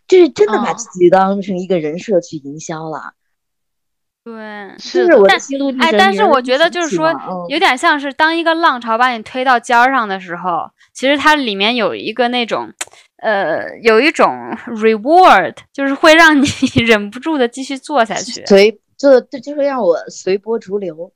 [0.06, 3.14] 就是真的把哦自己当成一个人设去营销了。
[4.26, 4.34] 对。
[4.78, 7.14] 就是是我的但心路历哎，但是我觉得就是说
[7.48, 12.74] 有点像是当一个浪潮把你推到尖儿上的时候，其实它里面有一个那种，
[13.26, 16.46] 呃，有一种 reward，就是会让你
[16.86, 18.46] 忍不住的继续做下去。
[18.46, 21.12] 随就这就是让我随波逐流。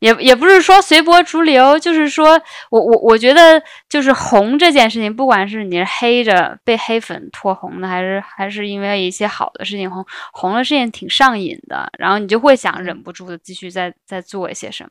[0.00, 14.90] 也也不是说随波逐流，就是说我我我觉得就是红这件事情，不管是你是黑着被黑粉拖红的，还是还是因为一些好的事情红红的事情挺上瘾的，然后你就会想忍不住的继续再再做一些什么。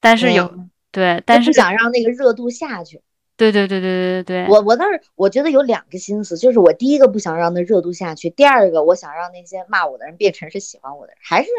[0.00, 3.00] 但是有、嗯对，但是不想让那个热度下去。
[3.36, 11.50] 对对对对对对对，我我倒是我觉得有两个心思，就是我第一个不想让那热度下去，第二个我想让那些骂我的人变成是喜欢我的人，还是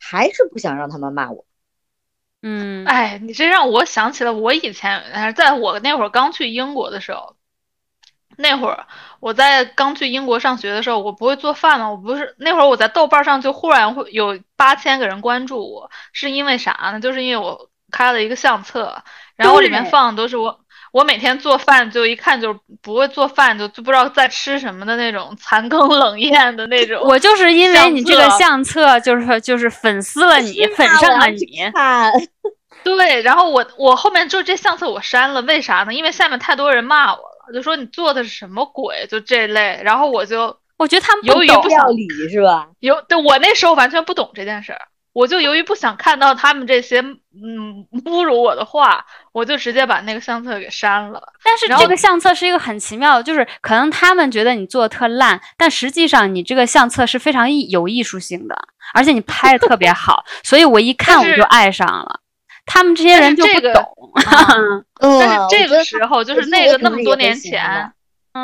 [0.00, 1.44] 还是不想让他们骂我。
[2.40, 7.36] 嗯哎，你这让我想起了我以前，呃在我那会儿刚去英国的时候，
[8.36, 8.86] 那会儿
[9.20, 17.00] 我在刚去英国上学的时候，我不会做饭嘛，我不是那会儿我在豆瓣上就忽然会有八千个人关注我，是因为啥呢？
[17.00, 19.02] 就是因为我开了一个相册，
[19.34, 20.60] 然后我里面放的都是我
[20.92, 27.02] 我每天做饭就一看就不会做饭，就就不知道在吃什么的那种残羹冷宴的那种。
[27.02, 31.38] 我就是因为你这个相册，就是就是粉丝了你，粉上了你。
[32.84, 35.92] 对，然后我我后面就这相册我删了，为啥呢？
[35.92, 39.80] 因为下面太多人骂我了，就说你做的是什么鬼，就这类。
[39.82, 42.68] 然后我就我觉得他们由于不，理是吧？
[42.80, 44.80] 有，对我那时候完全不懂这件事儿，
[45.12, 49.04] 我就由于不想看到他们这些嗯侮辱我的话，
[49.38, 51.22] 我就直接把那个相册给删了。
[51.44, 58.56] 但是这个相册是一个很奇妙的，就是可能他们觉得你做的特烂，但实际上你这个相册是非常艺有艺术性的，
[58.92, 62.20] 而且你拍的特别好， 所以我一看我就爱上了。
[62.66, 63.84] 他们这些人就不是这个懂，
[65.00, 67.92] 嗯，但是这个时候就是那个那么多年前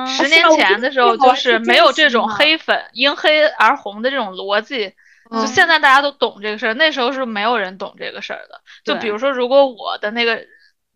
[0.06, 4.94] 十年前的时候，就是没有这种黑粉因黑而红的这种逻辑。
[5.30, 8.60] 就嗯现在大家都懂这个事儿，那时候是没有人懂这个事儿的。
[8.84, 10.38] 就比如说，如果我的那个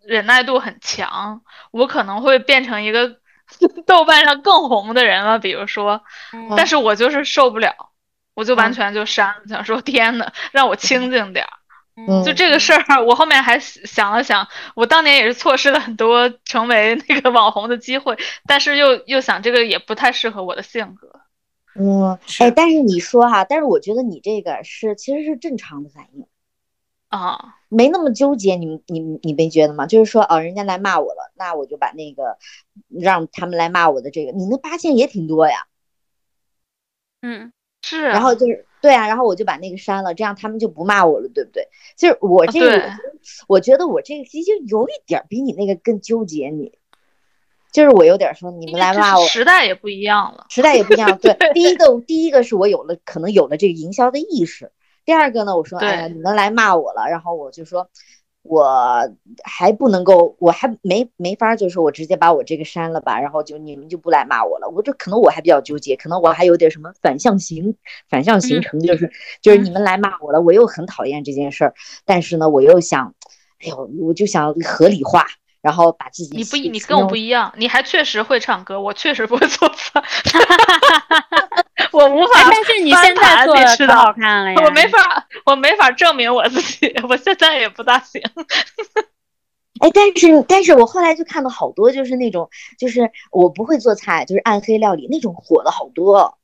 [0.09, 3.17] 忍耐度很强，我可能会变成一个
[3.87, 5.39] 豆瓣上更红的人了。
[5.39, 7.75] 比如说，嗯但是我就是受不了，
[8.35, 11.53] 我就完嗯全就删了，想说天呐，让我清静点儿。
[12.01, 18.17] 嗯就这个事儿，我后面还想了想，我当年也是错失了很多成为那个网红的机会，
[18.47, 21.21] 但是又又想这个也不太适合我的性格。
[21.75, 26.25] 嗯，是哎，但是你说哈，但是我觉得你这个是其实是正常的反应，
[27.09, 28.57] 啊，没那么纠结。
[28.57, 29.87] 你你你没觉得吗？
[29.87, 32.39] 就是说，哦，人家来骂我了，那我就把那个
[32.89, 35.67] 让他们来骂我的这个，你那八千也挺多呀。
[37.21, 37.53] 嗯，
[37.83, 41.69] 是啊，然后就是对啊，然后我就把那个删了，这样他们就不骂我了，对不对？
[41.97, 42.91] 就是我啊这个，对
[43.49, 46.79] 我觉得我这个其实有一点儿比你那个更纠结你，
[47.73, 50.47] 就是我有点儿说你们来骂我，时代也不一样了。
[50.49, 51.19] 时代也不一样。
[51.19, 54.71] 对， 第一个第一个是我有了可能有了这个营销的意识，
[55.09, 57.89] 第二个呢，我说哎呀你们来骂我了，然后我就说。
[58.43, 58.67] 我
[59.45, 64.71] 还不能够，我还没没法儿，就是说我直接把我这个删了吧，然后就你们就不来骂我了。
[64.71, 67.77] 我这可能我还比较纠结，可能我还有点什么反向形
[68.09, 71.75] 反向形嗯成，就是就是嗯你们来骂我了，我又很讨厌这件事儿，
[72.07, 73.15] 但是呢，我又想，
[73.61, 75.27] 哎呦，我就想合理化，
[75.69, 80.03] 然后把自己你不一，你跟我不一样，你还确实会唱歌，我确实不会做饭
[81.93, 84.57] 我无哎法但是你现在盘做的可你知道好看了呀！
[84.65, 88.23] 我没法，我没法证明我自己，我现在也不大行。
[89.81, 96.39] 哎，但是但是我后来就看到好多就是那种，就是我不会做菜，就是暗黑料理那种火的好多。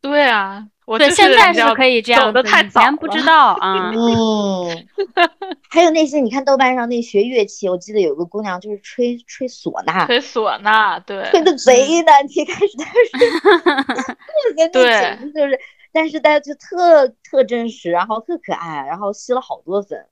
[0.00, 3.90] 对啊，我对，就现在是可以这样的太早以前不知道啊。
[3.96, 4.86] 嗯，
[5.68, 15.60] 还有那些你看豆瓣上那学乐器，我记得有个姑娘就是吹吹唢呐，吹唢呐，对，吹的贼难听，开始但是 对简直就是，
[15.92, 20.06] 但是大家就特特真实，然后特可爱，然后吸了好多粉，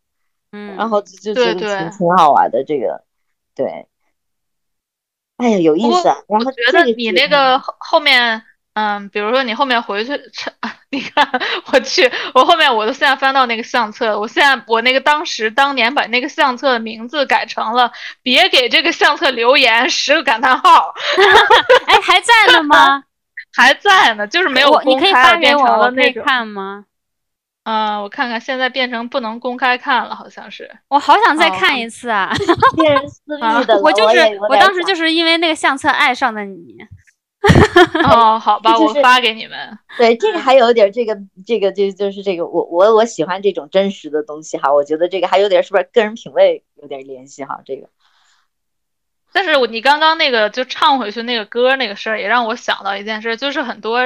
[0.52, 3.04] 嗯，然后就就觉得挺挺好玩的这个，
[3.54, 3.86] 对。
[5.36, 6.16] 哎呀，有意思啊。
[6.28, 8.42] 然后我觉得你那个后后面，
[8.76, 10.12] 嗯，比如说你后面回去，
[10.92, 11.26] 你看
[11.72, 17.90] 我去，我后面我都现在翻到那个相册，我现在我那个当时当年把那个相册的名字改成了
[18.22, 20.92] “别给这个相册留言”十个感叹号，
[21.88, 23.02] 哎，还在呢吗？
[23.56, 26.84] 还在呢，就是没有你可以公开，变发给我，我可以成了那种，看吗？
[27.64, 30.70] 嗯，我看看，现在变成不能公开看了，好像是。
[30.88, 32.30] 我好想再哦看一次啊！
[32.76, 36.76] 变成私啊密的了，我就是也有点我当时就是因为那个相册爱上的你。
[38.04, 39.78] 哦，好吧，我这就是发给你们。
[39.96, 47.60] 对这个还有点这个这个就就是这个我我我喜欢这种真实的东西哈，我觉得这个还有点是不是个人品味有点联系哈？
[47.64, 47.88] 这个
[49.32, 54.00] 但是我你刚刚那个就唱回去那个歌那个事儿，也让我想到一件事，就是很多，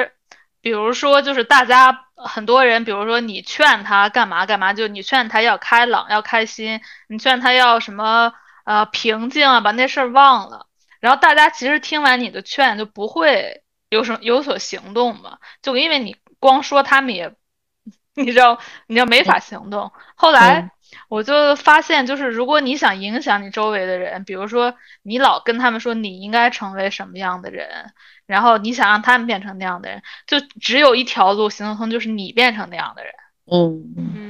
[0.61, 8.33] 比如说就是大家很多人，比如说你劝他干嘛干嘛，就你劝他要开朗要开心，你劝他要什么
[8.65, 10.67] 呃平静啊，把那事儿忘了，
[11.01, 17.35] 然后大家其实听完你的劝就不会有什么有所行动嘛，就因为你光说他们也，
[18.15, 19.91] 你知道你知道没法行动。
[20.15, 20.71] 后来
[21.09, 27.93] 我就发现，就是如果你想影响你周围的人，比如说你老跟他们说你应该成为什么样的人，
[28.27, 33.13] 然后你想让他们变成那样的人，就只有一条路行得通，就是你变成那样的人，
[33.51, 34.30] 嗯嗯，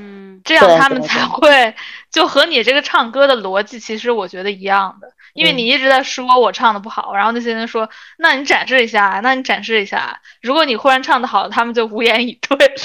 [0.51, 1.75] 这样他们才会
[2.11, 12.59] 就和你这个唱歌的逻辑，其实我觉得一样的，因为嗯你一直在说我唱的不好，然后那些人说，那你展示一下，那你展示一下，如果你忽然唱的好，他们就无言以对。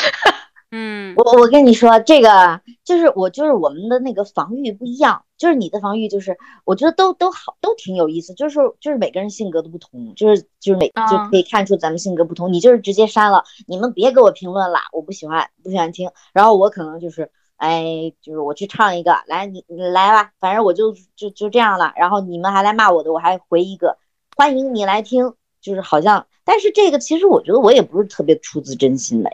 [0.71, 12.51] 嗯，我我跟你说，这个就是我就是我们的那个防御不一样，就是你的防御就是我觉得都都好都挺有意思，就是就是每个人性格都不同，就是就是每就啊可以看出咱们性格不同。
[12.51, 16.09] 你就是直接删了，你们别给我评论了，我不喜欢不喜欢听。
[16.33, 21.93] 然后我可能就是哎，就是我去唱一个，来你你来吧，反正我就就就这样了。
[21.95, 23.97] 然后你们还来骂我的，我还回一个
[24.35, 29.31] 欢迎你来听，就是好像，但是这个其实我觉得我也不是特别出自真心的。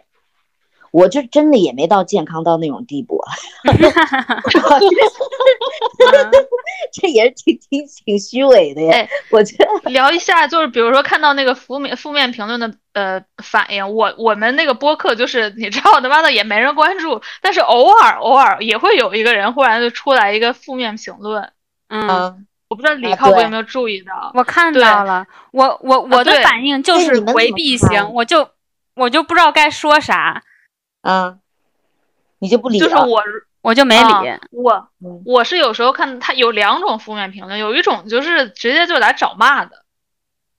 [0.91, 3.19] 我就真的也没到健康到那种地步，
[6.93, 8.93] 这也是挺挺挺虚伪的呀。
[8.93, 21.51] 哎我觉得，聊一下，就是比如说看到那个负面负面评论的呃反应，我我们那个播客就是你知道他妈的也没人关注，但是偶尔偶尔也会有一个人忽然就出来一个负面评论，
[21.87, 24.31] 嗯，嗯，我不知道李啊对靠谱有没有注意到？
[24.33, 28.49] 我看到了，我我我的反应就是回避型，看我就
[28.95, 30.43] 我就不知道该说啥，
[31.01, 31.39] 嗯，
[32.39, 32.95] 你就不理就是。
[32.95, 33.23] 我
[33.61, 34.29] 我就没啊理。
[34.51, 39.83] 我嗯我是有时候看他有两种负面评论，有一种就是直接就来找骂的，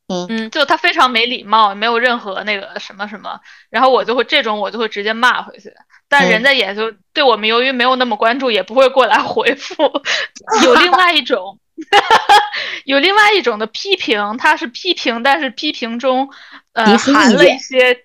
[0.09, 5.73] 嗯就他非常没礼貌，没有任何那个什么什么，然后我就会这种我就会直接骂回去，
[6.09, 9.83] 但嗯人家也就对我们由于没有那么关注，也不会过来回复。
[10.65, 11.59] 有另外一种，
[12.85, 16.29] 有另外一种的批评，他是批评，但是批评中
[16.73, 18.05] 呃含了一些。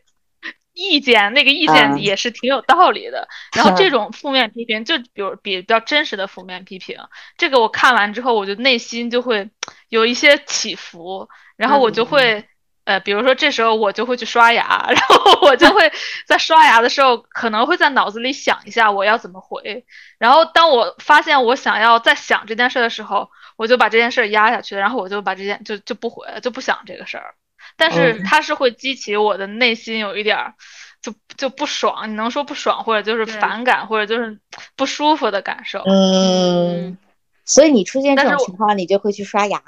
[0.78, 2.00] 意见那个意见嗯。
[2.00, 6.98] 也是挺有道理的，然后这种负面批评，就比如比较真实的负面批评，
[7.38, 9.50] 这个我看完之后，我就内心就会
[9.90, 12.46] 有一些起伏，然后我就会，
[12.86, 15.92] 呃，比如说这时候我就会去刷牙， 然后我就会
[16.28, 19.86] 在刷牙的时候，可能会在脑子里想一下我要怎么回，
[20.20, 27.34] 然后当我发现我想要再想这件事的时候，我就把这件事压下去，然后我就把这件就就不回了，就不想这个事儿。
[27.78, 28.24] 但是嗯。
[28.26, 30.56] 它是会激起我的内心有一点儿，
[31.02, 34.40] 就就不爽，你能说不爽，或者就是反感，或者就是
[34.76, 35.84] 不舒服的感受。
[35.86, 36.98] 嗯，
[37.46, 39.62] 所以你出现这种情况，你就会去刷牙。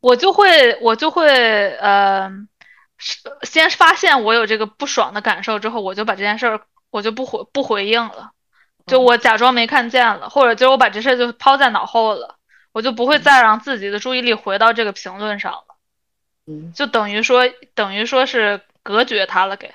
[0.00, 1.28] 我就会我就会
[1.76, 2.30] 呃，
[2.98, 8.30] 是先发现我有这个不爽的感受之后，我就把这件事儿我就不回不回应了，
[8.86, 12.36] 就我假装没看见了，或者就是我把这事儿就抛在脑后了，
[12.72, 15.73] 我就不会再让自己的注意力回到这个评论上了，
[16.46, 17.42] 嗯就等于说
[17.74, 19.72] 等于说是隔绝他了，给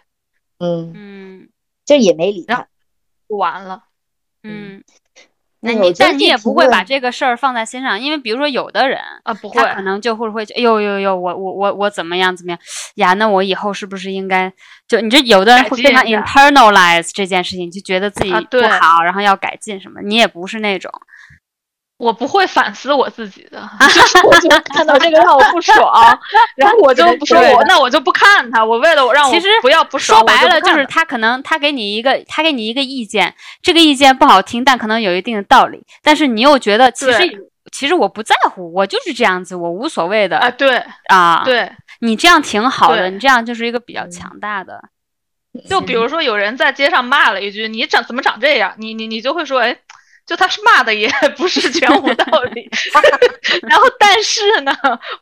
[0.59, 1.49] 嗯，嗯
[1.85, 2.67] 就也没理他。
[3.27, 3.83] 就完了。
[4.43, 4.83] 嗯。
[5.61, 12.59] 那那你但你也不会把这个事儿放在心上，因为比如说有的人，啊，不会他，可能就会会，哎呦呦呦，我我我我怎么样怎么样
[12.95, 13.13] 呀？
[13.15, 14.53] 那我以后是不是应该
[14.87, 20.01] 就你这有的人会非常 internalize 这件事情，就觉得自己不好，然后要改进什么。
[20.01, 20.89] 你也不是那种，
[21.99, 25.93] 我不会反思我自己的， 就是我就看到这个让我不爽，
[26.55, 41.41] 然后我就不说我那我就不看他，我为了我让我其实不要不爽，说白了就是他可能他给你一个他给你一个意见，这个意见不好听，但可能有一定的道理，但是你又觉得其实其实我不在乎，我就是这样子，我无所谓的啊，对啊。
[41.43, 41.69] 对，
[41.99, 44.81] 你这样挺好的，你这样就是一个比较嗯强大的。
[45.67, 49.75] 就比如说有人在街上骂了一句你长怎么长这样，你你你就会说，哎，
[50.29, 52.69] 就他是骂的也 不是全无道理，
[53.67, 54.71] 然后但是呢，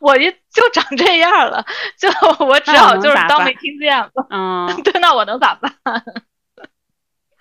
[0.00, 1.64] 我一就长这样了，
[1.98, 2.10] 就
[2.44, 5.72] 我只好就是当没听见了，嗯，对，那我能咋办？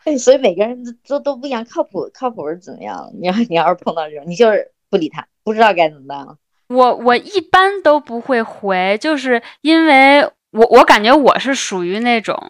[0.06, 3.12] 对，所以每个人都都都不一样，靠谱靠谱是怎么样？
[3.20, 6.38] 你要你要是碰到这种，你就是不理他，不知道该怎么办了。
[6.70, 12.50] 我我一般都不会回，就是因为我我感觉我是属于那种，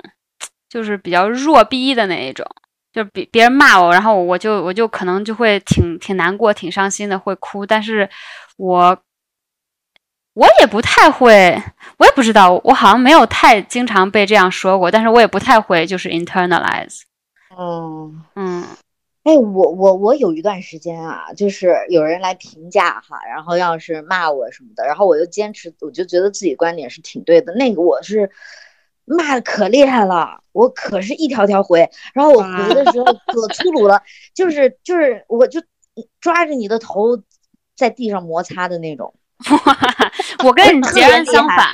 [0.69, 2.45] 就是比较弱逼的那一种，
[2.97, 8.09] 就别别人骂我，然后我就我就可能就会挺挺难过、挺伤心的，会哭，但是
[8.57, 8.97] 我
[10.33, 11.61] 我也不太会，
[11.97, 17.01] 我也不知道，我好像没有太经常被这样说过，但是我也不太会就是 internalize，
[17.55, 18.65] 哦，嗯。
[19.23, 27.53] 哎，我我我有一段时间啊，就是有人来评价哈，然后要是骂我什么的，然后我又坚持，我就觉得自己观点是挺对的。
[27.53, 28.31] 那个我是
[29.07, 34.01] 骂的可厉害了，我可是一条条回，然后我回的时候可粗鲁了，
[34.35, 35.61] 就是就是我就
[36.19, 37.17] 抓着你的头
[37.75, 39.13] 在地上摩擦的那种。
[40.43, 41.67] 我跟你截然相反，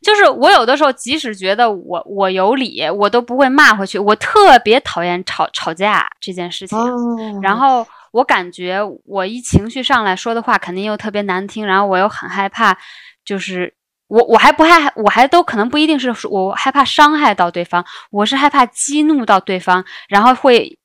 [0.00, 3.98] 就是我有的时候即使觉得我我有理，我都不会骂回去。
[3.98, 12.78] 我特别讨厌吵吵架这件事情，哦然后我感觉我一情绪上来说的话肯定又特别难听，然后我又很害怕，
[13.24, 13.74] 就是
[14.08, 20.78] 我我还不害，我还都可能不一定是我害怕伤害到对方，我是害怕激怒到对方，然后会。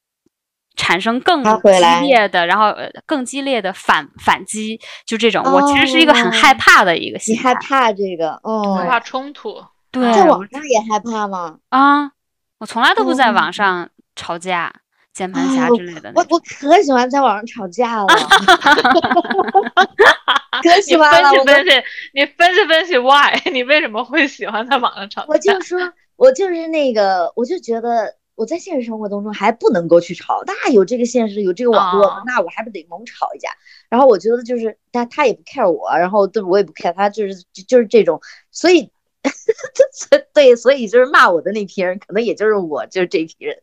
[0.75, 1.69] 产生更激
[2.01, 7.53] 烈的，然后呃更激烈的反反击，就这种，我其实是一个很害哦怕的一个你心态。
[7.53, 8.41] 害怕这个？
[8.43, 11.57] 嗯，害怕冲突，对，在网上也害怕吗？
[11.69, 12.09] 啊，
[12.57, 14.73] 我从来都不在哦网上吵架、
[15.13, 16.11] 键盘侠啊之类的。
[16.15, 18.07] 我我可喜欢在网上吵架了，
[20.63, 21.29] 可喜欢了。
[21.31, 21.83] 我分析分析，
[22.13, 25.27] 你分析分析 why，你为什么会喜欢在网上吵架？
[25.29, 25.79] 我就说，
[26.15, 33.49] 我就是那个，我就觉得我在现实生活当中还不能够去吵，那有这个现实，有这个网络，哦那我还不得猛吵一架？
[33.89, 38.19] 然后我觉得就是他他也不 care 我，然后对我也不 care 他，就是就就是这种，
[38.51, 38.89] 所以
[40.33, 43.61] 对，所以就是骂我的那批人，可能也就是我，就是这批人，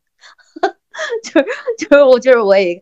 [1.25, 1.47] 就是
[1.89, 2.81] 就是我就是我也。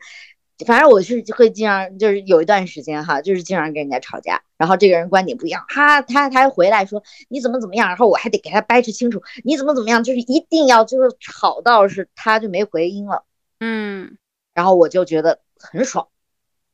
[0.66, 13.24] 反正我是会经常就是有一段时间哈，就是经常跟人家吵架，然后这个人观点不一样，他他他还回来说你怎么怎么样，然后我还得给他掰扯清楚你怎么怎么样，就是一定要就是吵到是他就没回音了，
[13.60, 14.18] 嗯，
[14.52, 16.08] 然后我就觉得很爽。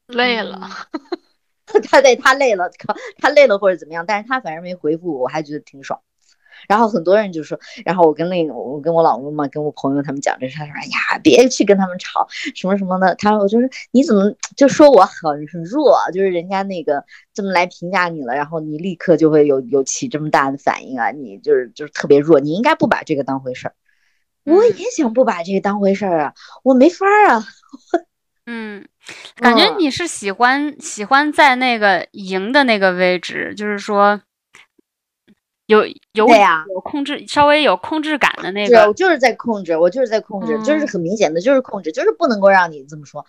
[0.07, 0.71] 累了，
[1.91, 6.01] 他对他累了，靠他累了或者怎么样，但是他反正没回复我，我还觉得挺爽。
[6.69, 13.15] 然后很多人就说，然后我跟那个我跟我老公嘛，跟我朋友他们讲这事，他说哎呀，别去跟他们吵什么什么的。
[13.17, 23.75] 他我就是你怎么就说我很很弱，就是人家那个这么来评价你了，然后你立刻就会有有起这么大的反应啊，你就是就是特别弱，你应该不把这个当回事儿。
[24.45, 27.45] 我嗯也想不把这个当回事儿啊，我没法儿啊。
[28.47, 28.87] 嗯，
[29.37, 34.21] 感觉嗯你是喜欢喜欢在那个赢的那个位置，就是说
[35.67, 38.93] 有有对呀有控制，稍微有控制感的那是，我。
[38.93, 43.25] 就是在控制，我就是在控制，就是嗯很明显的，就是控制，就是不能够让你这么说。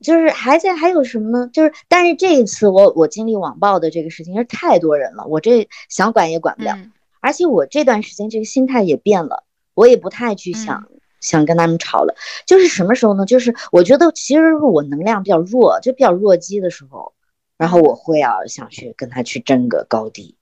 [0.00, 1.50] 就是还在还有什么呢？
[1.52, 9.44] 就是但是这一次我我经历网暴的这个事情是太多人了，我这想管也管不了，嗯而且我这段时间这个心态也变了，
[9.74, 10.86] 我也不太去想、
[11.20, 12.14] 想跟他们吵了。
[12.46, 13.26] 就是什么时候呢？
[13.26, 17.14] 就是我觉得其实是我能量比较弱，就比较弱鸡的时候，
[17.56, 20.35] 然后我会啊想去跟他去争个高低，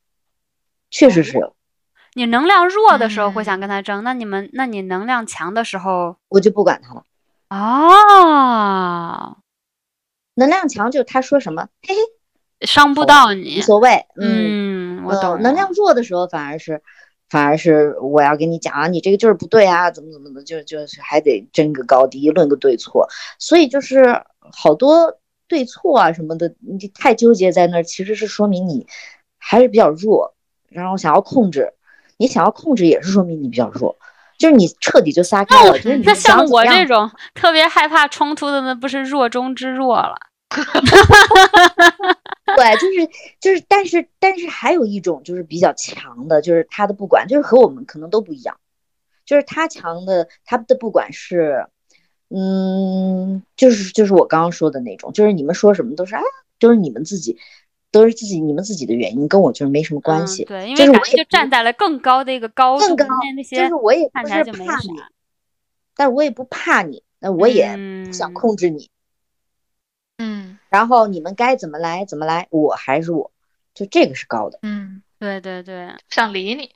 [0.94, 1.56] 确实是有。
[2.14, 7.02] 你能量弱的时候会嗯想跟他争，那你们，那你能量强的时候，我就不管他了。
[7.50, 9.38] 哦，
[10.34, 12.00] 能量强就是他说什么，嘿嘿，
[12.66, 13.58] 伤不到你。
[13.58, 14.06] 无所谓。
[14.16, 15.32] 嗯，嗯，我懂。
[15.32, 16.80] 呃能量弱的时候反而是。
[17.30, 23.08] 反而是我要跟你讲啊，你这个就是不对啊，怎么怎么的，就就是还得争个高低，论个对错。
[23.40, 24.22] 所以就是
[24.52, 25.18] 好多
[25.48, 28.86] 对错啊什么的，你太纠结在那儿，其实是说明你
[29.38, 30.33] 还是比较弱，
[30.74, 31.72] 然后想要控制，
[32.18, 33.96] 你想要控制也是说明你比较弱，
[34.38, 35.78] 就是你彻底就撒开了。
[36.04, 40.16] 那像我这种特别害怕冲突的，那不是弱中之弱了。
[42.56, 43.10] 对，就是
[43.40, 48.56] 就是，但是但是还有一种就是比较强的，就是他的不管，就是和我们可能都不一样，
[49.24, 51.66] 就是他强的，他的不管是，
[52.28, 56.22] 嗯，就是就是我刚刚说的那种，就是你们说什么都是啊，
[56.60, 57.36] 就是你们自己
[57.94, 60.42] 都是自己你们自己的原因，跟我就是没什么关系。
[60.42, 63.14] 嗯、对，因为我也就站在了更高的一个高度，更高
[63.48, 64.88] 就是我也不是怕你，
[65.94, 68.90] 但是我也不怕你，那我也不想嗯控制你。
[70.18, 73.30] 嗯然后你们该怎么来怎么来，我还是我，
[73.74, 74.58] 就这个是高的。
[74.62, 76.70] 嗯，对对对，想理你。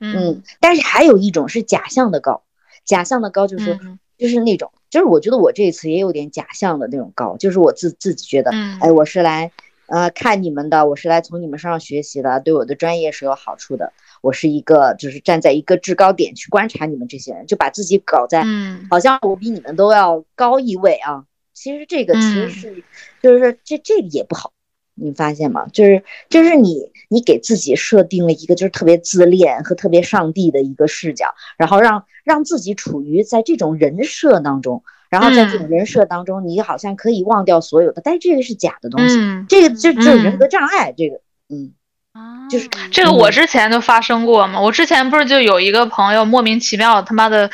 [0.00, 2.42] 嗯，但是还有一种是假象的高，
[2.84, 9.50] 假象的高就是、嗯就是那种，就是我觉得我这一次也有点假象的那种高，就是我自自己觉得，嗯哎，我是来
[9.86, 21.24] 呃看你们的，我是来从你们身上学习的，对我的专业是有好处的，我是一个就是站在一个制高点去观察你们这些人，就把自己搞在嗯好像我比你们都要高一位啊。
[21.52, 22.84] 其实这个其实嗯是，
[23.22, 24.52] 就是这这个也不好，
[24.94, 25.66] 你发现吗？
[25.72, 34.82] 就是就是你你给自己设定了一个就是特别自恋和特别上帝的一个视角，然后让让自己处于在这种人设当中，
[35.14, 41.70] 然后在这种嗯人设当中，你好像可以忘掉所有的，但是这个是假的东西，嗯，这个就就是人嗯格障碍，这个嗯
[42.12, 44.60] 啊，就是这个我之前就发生过嘛。
[44.60, 47.48] 我之前不是就有一个朋友莫名其妙他妈的，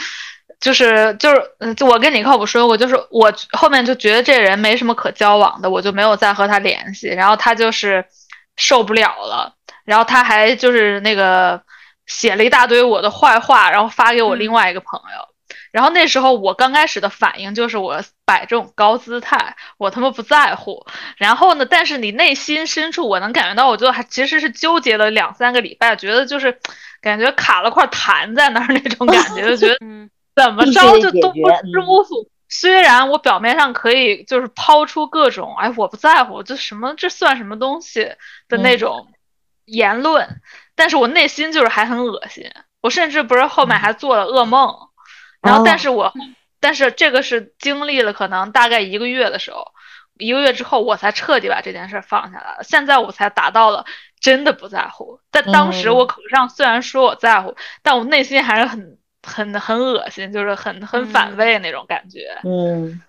[0.58, 7.08] 就是就是，嗯，就我跟你靠谱说过，就是我后面就觉得这人没什么可交往的，我就没有再和他联系。
[7.08, 8.04] 然后他就是
[8.56, 9.54] 受不了了，
[9.84, 11.60] 然后他还就是那个
[12.06, 15.29] 写了一大堆我的坏话，然后发给我另外一个朋友。
[15.70, 20.86] 然后那时候我刚开始的反应就是我摆这种高姿态，我他妈不在乎。
[21.16, 26.58] 然后呢，但是你内心深处我能感觉到，我就还其实是纠结了两三个礼拜，觉得就是
[27.00, 31.38] 感觉卡了块痰在那儿那种感觉，就觉得嗯 怎么着就都不
[31.72, 32.28] 舒服。
[32.48, 38.02] 虽然我表面上可以就是抛出各种哎我不在乎，就什么这算什么东西
[38.48, 39.06] 的那嗯种
[39.66, 40.40] 言论，
[40.74, 42.50] 但是我内心就是还很恶心。
[42.82, 44.74] 我甚至不是后面还做了噩梦，
[45.40, 46.12] 然后但哦是我
[46.60, 49.66] 但是这个是经历了可能大概一个月的时候，
[50.18, 52.62] 一个月之后我才彻底把这件事儿放下来了。
[52.62, 53.84] 现在我才达到了
[54.20, 55.18] 真的不在乎。
[55.30, 62.38] 但当时嗯我口上虽然说我在乎，但我内心还是很很很恶心，就是很很反嗯胃那种感觉。
[62.44, 63.00] 嗯，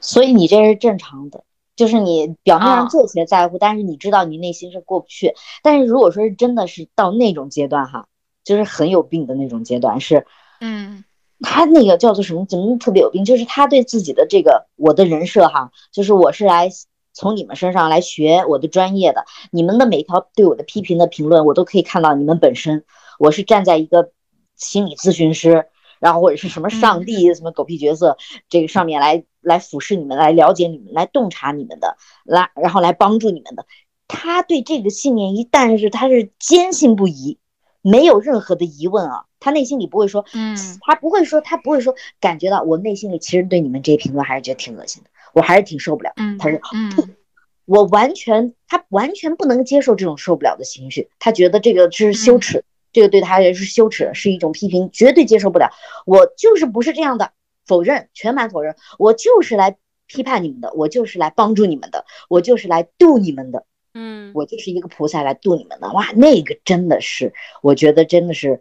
[0.00, 1.44] 所以你这是正常的，
[1.76, 5.34] 就是你表面上啊做起来在乎，但是你知道你内心是过不去。
[5.62, 8.06] 但是如果说是真的是到那种阶段哈，
[8.42, 10.26] 就是很有病的那种阶段，是
[10.60, 11.04] 嗯
[11.40, 12.46] 他那个叫做什么？
[12.46, 13.24] 怎么特别有病？
[13.24, 16.70] 就是他对自己的这个我的人设哈，就是我是来
[17.12, 22.84] 从你们身上来学我的专业的，你们的每一条对我的批评的评论，我都可以看到你们本身，
[23.18, 24.12] 我是站在一个
[24.56, 25.66] 心理咨询师，
[26.00, 28.16] 然后或者是什么上帝、什么狗屁角色
[28.48, 33.66] 这个上面来来俯视你们，来了解你们，来洞察你们的，来然后来帮助你们的。
[34.08, 37.38] 他对这个信念一旦是他是坚信不疑，
[37.82, 46.12] 没有任何的疑问啊，他内心里不会说，嗯他不会说，他不会说感觉到我内心里其实对你们这些评论还是觉得挺恶心的，我还是挺受不了。
[46.16, 47.14] 嗯，他说嗯
[47.64, 55.70] 我完全，他完全不能接受这种受不了的情绪，他觉得这个是羞耻，这个对他来说是羞耻，是一种批评，绝对接受不了。
[56.06, 57.30] 我就是不是这样的，
[57.64, 59.76] 否认，全盘否认，我就是来
[60.08, 63.64] 批判你们的，我就是来帮助你们的，我就是来度你们的。
[63.98, 65.90] 嗯，我就是一个菩萨来度你们的。
[65.92, 67.32] 哇，那个真的是，
[67.62, 68.60] 我觉得真的是，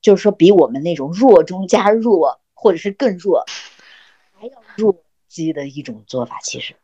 [0.00, 3.44] 就是说比我们那种弱中加弱，或者是更弱，
[4.32, 6.38] 还要弱鸡的一种做法。
[6.42, 6.74] 其实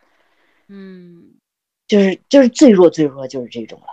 [0.69, 1.35] 嗯
[1.87, 3.87] 就是就是最弱最弱就是这种了。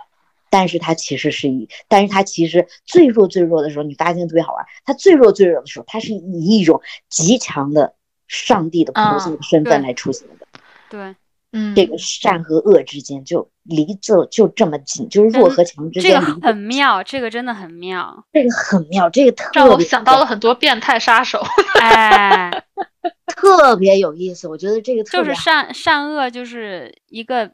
[0.52, 4.66] 但是它其实是以，但是它其实最弱最弱的时候，你发现特别好玩。
[4.84, 7.94] 它最弱最弱的时候，它是以一种极强的
[8.26, 10.48] 上帝的菩萨的身份来出现的。
[10.88, 11.14] 对，
[11.52, 18.24] 嗯，这个善和恶之间就离这就这么近，就是弱和强之间这个很妙，这个真的很妙。
[18.32, 21.42] 这个很妙，这个特别让我想到了很多变态杀手。
[21.80, 22.50] 哎，
[23.26, 24.46] 特别有意思。
[24.46, 27.50] 我觉得这个特就是善善恶就是一个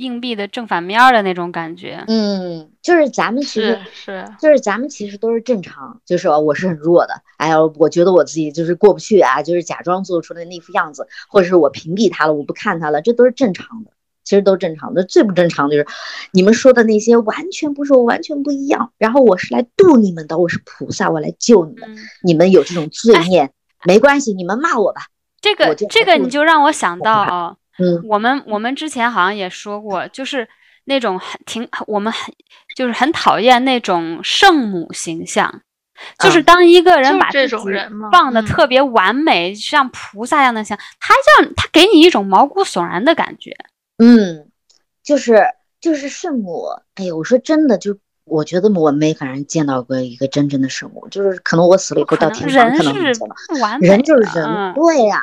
[0.00, 2.02] 硬币的正反面儿的那种感觉。
[2.08, 13.90] 嗯，就是咱们其实是是，就是咱们其实都是正常，就是我是很弱的，哎呀，我觉得我自己就是过不去啊，就是假装做出来那副样子，或者是我屏蔽他了，我不看他了，这都是正常的，
[14.24, 15.04] 其实都正常的。
[15.04, 15.86] 最不正常的就是
[16.32, 18.92] 你们说的那些完全不是我，完全不一样。
[18.98, 21.94] 然后我是来渡你们的，我是菩萨，我来救你们。
[21.94, 23.50] 嗯，你们有这种罪孽，
[23.84, 25.02] 没关系，你们骂我吧。
[25.42, 30.48] 这个这个你就让我想到啊，嗯我们我们之前好像也说过，就是
[30.84, 32.34] 那种很挺我们很
[32.76, 35.62] 就是很讨厌那种圣母形象，
[36.18, 37.56] 就是嗯当一个人把自己
[38.12, 43.56] 放的特别完美，像菩萨一样的像，他让他给你一种毛骨悚然的感觉。
[43.98, 44.48] 嗯，
[45.02, 45.44] 就是
[45.80, 53.20] 就是圣母，哎呀，我说真的，就我觉得我没反正见到过一个真正的圣母，就是可能我死了以后到天堂人可能人是。
[53.20, 55.20] 不完美人就是人，嗯对呀、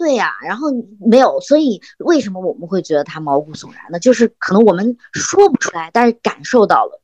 [0.00, 3.98] 对呀、然后没有，所以为什么我们会觉得它毛骨悚然呢？
[3.98, 7.02] 就是可能我们说不出来，但是感受到了，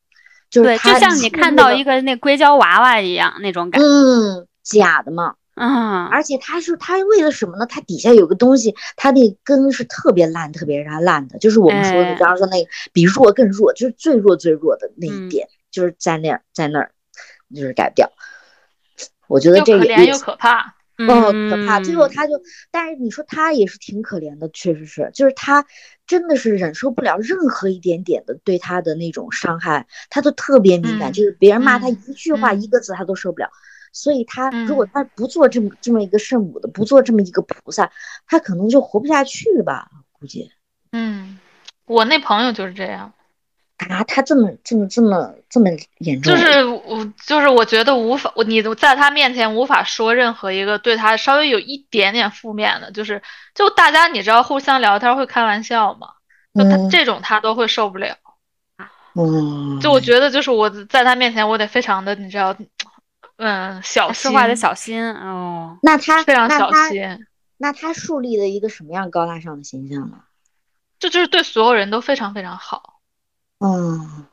[0.48, 3.86] 就是对，就像你看到一个那硅胶娃娃一样那种感觉。
[3.86, 7.66] 嗯假的嘛，嗯，而且他是他为了什么呢？
[7.66, 16.92] 他底下有个东西，他那根是特别烂、特别烂烂的，就是我们说的，哎比方说那个比弱更弱，就是最弱最弱的那一嗯点，就是在那儿在那儿，
[17.54, 18.10] 就是改不掉。
[19.28, 20.75] 我觉得这个怜又可怕。
[20.98, 21.78] 哦，可怕！
[21.80, 22.40] 最后嗯他就，
[22.70, 25.66] 但是你说他也是挺可怜的，确实是，就是他
[26.06, 33.50] 真的是忍受不了任何一点点的对他的那种伤害，他都特别敏感，嗯就是别人骂他嗯一句话、嗯一个字他都受不了。
[33.92, 37.90] 所以他如果嗯他不做这么这么一个圣母的，不做这么一个菩萨，
[38.26, 40.50] 他可能就活不下去吧，估计
[40.92, 41.38] 嗯，
[41.86, 43.12] 我那朋友就是这样，
[43.76, 45.68] 啊，他这么这么这么这么
[45.98, 53.22] 严重，就是我就是我觉得无法，我你在他面前无法说任何一个对他稍微有一点点负面的，就是
[53.54, 56.08] 就大家你知道互相聊天会开玩笑嘛，
[56.54, 58.16] 就他嗯这种他都会受不了。
[59.14, 62.56] 嗯，就我觉得就是我在他面前我得非常的你知道，
[63.36, 65.78] 嗯，小心，说话得小心哦。
[65.82, 67.26] 那他非常小心，
[67.58, 70.20] 那他树立了一个什么样高大上的形象呢？
[70.98, 72.95] 这就是对所有人都非常非常好。
[73.60, 74.26] 嗯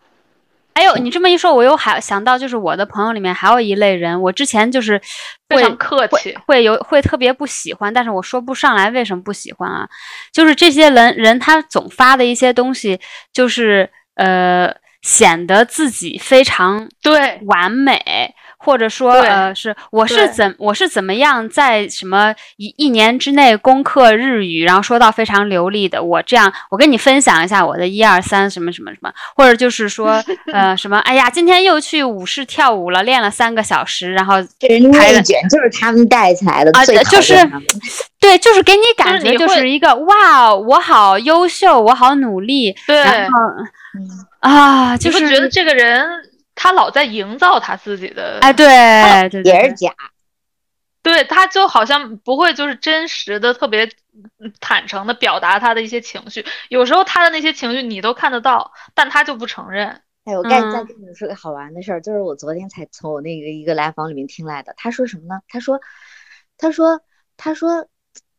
[0.76, 5.00] 还有你这么一说，我又还想到，就是我的朋友里面还有一类人，我之前就是
[5.48, 9.88] 会非常客气会会有会特别不喜欢，但是我说不上来为什么不喜欢啊？
[10.32, 13.00] 就是这些人人他总发的一些东西，
[13.32, 18.34] 就是呃显得自己非常对，完美，
[18.64, 37.36] 或者说呃是我是怎我是怎么样在什么一一年之内攻克日语，然后说到非常流利的，我这样我跟你分享一下我的一二三什么什么什么，或者就是说呃什么哎呀今天又去舞室跳舞了，练了三个小时，然后这排了内卷就是他们带起来的，啊最讨就是
[38.20, 43.40] 对，就是给你感觉就就是一个哇我好优秀，我好努力，对，然后
[44.00, 44.26] 嗯。
[44.44, 46.06] 啊就是觉得这个人
[46.56, 48.68] 他老在营造他自己的，哎对
[49.30, 49.94] 对对对也是假，
[51.02, 53.86] 对，他就好像不会就是真实的、特别
[54.40, 56.46] 嗯坦诚的表达他的一些情绪。
[56.70, 60.02] 有时候他的那些情绪你都看得到，但他就不承认。
[60.26, 64.74] 哎，我该再嗯跟你们说个好玩的事儿，就是我昨天才从我那个一个来访里面听来的。
[64.78, 65.42] 他说什么呢？
[65.50, 65.82] 他说，
[66.58, 67.02] 他说，
[67.36, 67.88] 他说，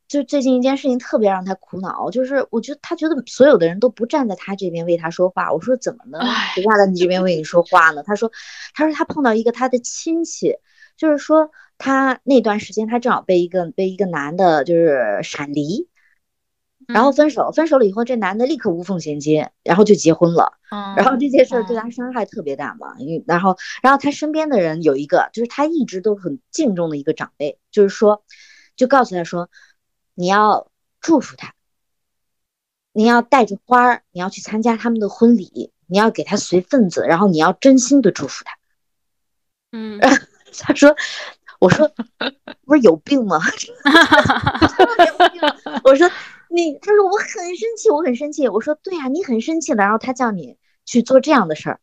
[0.09, 5.53] 就最近一件事情特别让他苦恼，就是我觉得他觉得所有的人都不站在他这边为他说话。
[5.53, 8.03] 我说怎么能唉不站在你这边为你说话呢？
[8.03, 8.31] 他说，
[8.75, 10.57] 他说他碰到一个他的亲戚，
[10.97, 15.89] 就是说他那段时间他正好被一个被一个男的就是闪离。
[16.87, 20.53] 然后嗯分手，分手了以后，这男的立刻无缝衔接，然后就结婚了。
[20.71, 28.23] 嗯，然后这件事对嗯他伤害特别大嘛，因为然后然后他身边的人有一个，就是他一直都很敬重的一个长辈，就是说，
[28.77, 29.49] 就告诉他说，
[30.15, 30.69] 你要
[31.01, 31.55] 祝福他，
[32.93, 38.57] 你要带着花儿，你要去参加他们的婚礼，你要给他随份子，然后你要真心的祝福他。
[39.73, 40.01] 嗯
[40.59, 40.95] 他说，
[41.59, 41.91] 我说
[42.65, 43.41] 不是有病吗？
[45.83, 46.09] 我说
[46.49, 48.49] 你，他说我很生气，我很生气。
[48.49, 51.81] 我说对呀、你很生气了，然后他叫你去做这样的事儿，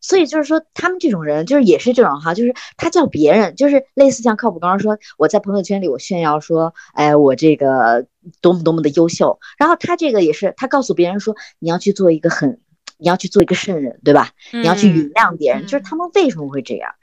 [0.00, 8.06] 所以就是说他们这种人就是也是这种哈，就是他叫别人，就是类似像靠谱刚刚说我在朋友圈里我炫耀说，哎，我这个
[8.40, 12.60] 多么多么的优秀，然后他这个也是他告诉别人说你要去做一个很，
[12.98, 14.30] 你要去做一个圣人，对吧？
[14.52, 16.94] 你要去嗯原谅别人，就是嗯他们为什么会这样？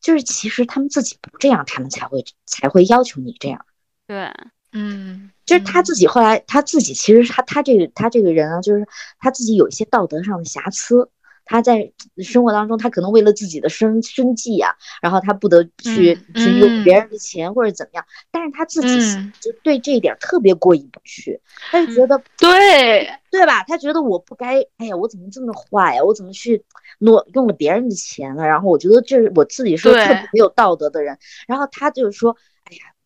[0.00, 3.66] 就是其实他们自己不这样，他们才会才会要求你这样。
[4.06, 4.32] 对
[4.72, 8.86] 嗯，就是他自己后来他自己其实他他这个他这个人啊，就是
[9.18, 11.10] 他自己有一些道德上的瑕疵，
[11.48, 21.40] 他在生活当中，他可能为了自己的生生计呀、然后他不得去、嗯去用别嗯人的钱或者怎么样，但是他自己嗯就对这一点特别过意不去，
[21.70, 23.64] 他就觉得对，对吧？
[23.64, 26.04] 他觉得我不该，哎呀，我怎么这么坏呀？
[26.04, 26.62] 我怎么去
[26.98, 28.46] 挪用了别人的钱啊？
[28.46, 31.18] 然后我觉得这是我自己是个特别没有道德的人。
[31.46, 32.36] 然后他就是说，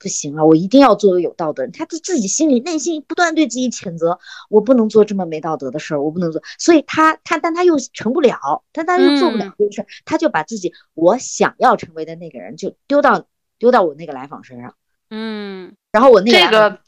[0.03, 1.70] 不行啊，我一定要做个有道德人。
[1.70, 4.18] 他自自己心里内心不断对自己谴责，
[4.50, 6.42] 我不能做这么没道德的事儿，我不能做。
[6.59, 13.26] 所以他他但他又成不了，但他又做不了嗯这个事儿，他就把自己我想要成为的那个人就丢到
[13.61, 14.74] 丢到我那个来访身上。
[15.11, 16.78] 嗯然后我那个这个，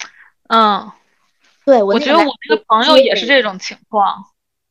[0.48, 0.90] 嗯，
[1.64, 4.24] 对我我觉得我那个朋友也是这种情况。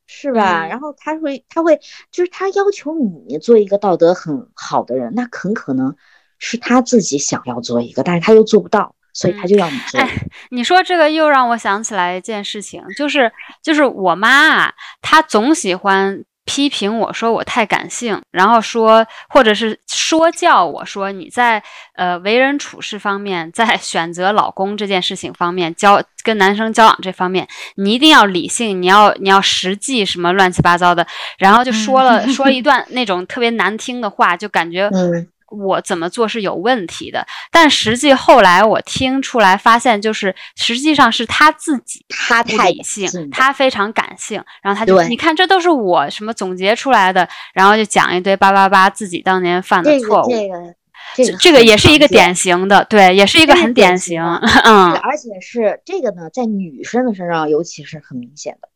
[0.05, 0.67] 是吧？
[0.67, 1.79] 嗯然后他会，他会，
[2.11, 5.95] 就是他要求你做一个道德很好的人，那很可能
[6.39, 10.01] 是他自己想要做一个，但是他又做不到，所以他就要你做
[10.49, 13.31] 你说这个又让我想起来一件事情，就是
[13.61, 21.63] 就是我妈啊，她总喜欢批评我说我太感性，然后说或者是说教我说你在
[21.95, 31.07] 呃为人处事方面，在 选择老公这件事情方面，交跟男生交往这方面，你一定要理性，你要你要实际什么乱七八糟的，
[31.37, 50.75] 然后就说了、说一 段那种特别难听的话，就感觉嗯我怎么做是有问题的，但实际后来我听出来，发现就是实际上是他自己他太理性，他非常感性，然后他就你看这都是我什么总结出来的，然后就讲一堆八八八自己当年犯的错误，个这个。
[51.15, 58.69] 这个这个也是一个典型的，对，也是一个很典型，嗯，而且是这个呢，在女生的身上尤其是很明显的。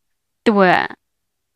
[0.43, 0.87] 对，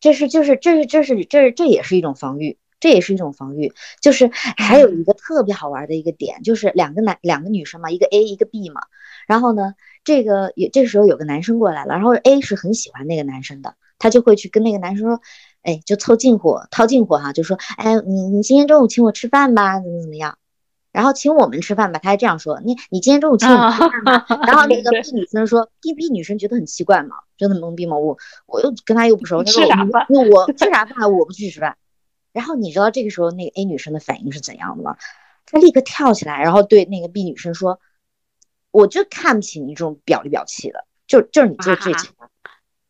[0.00, 3.72] 这是就是这是这是这是这也是一种防御，这也是一种防御。
[4.02, 8.82] 就是还有一个特别好玩的一个点，就是两个男两个女生嘛，一个 A 一个 B 嘛。
[9.26, 9.74] 然后呢，
[10.04, 15.20] 这个也这时候有个男生过来了，然后 A 是很喜欢那个男生的，他就会去跟那个男生说，
[15.62, 20.36] 哎，就凑近乎套近乎哈，就说，哎，你你今天中午请我吃饭吧，怎么怎么样。
[20.90, 24.26] 然后请我们吃饭吧，他还这样说，你你今天中午请我们吃饭吧。
[24.46, 29.62] 然后 那个对 B 女生说，B B 女生觉得很奇怪嘛，觉得很懵逼嘛，我我又跟他又不熟，他说
[30.30, 31.76] 我吃啥饭我不去吃饭。
[32.32, 34.96] 然后你知道这个时候那个 A 女生的反应是怎样的吗？
[35.46, 37.80] 她立刻跳起来，然后对那个 B 女生说
[38.70, 42.14] ：“我就看不起你这种表里表气的，就就是你这这啊种。”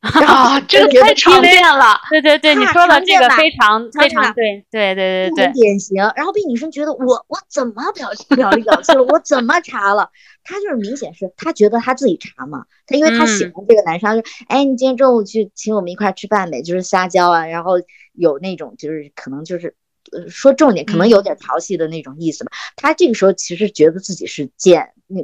[0.02, 1.98] 啊， 这个太常见了。
[2.10, 5.96] 对对对，你说的这个非常非常对，对对对对，很典型。
[6.16, 9.02] 然后被女生觉得我我怎么表表里表气了？
[9.04, 10.10] 我怎么查了？
[10.44, 17.74] 他就是明显是她觉得她自己查嘛，他因为她喜嗯欢这个男生，哎，你今天中午去请我们一块儿吃饭呗，就是撒娇啊，然后
[18.12, 19.74] 有那种就是可能就是。
[20.10, 22.50] 呃，说重点可能有点调戏的那种意思吧。
[22.76, 25.22] 他这个时候其实觉得自己是贱，那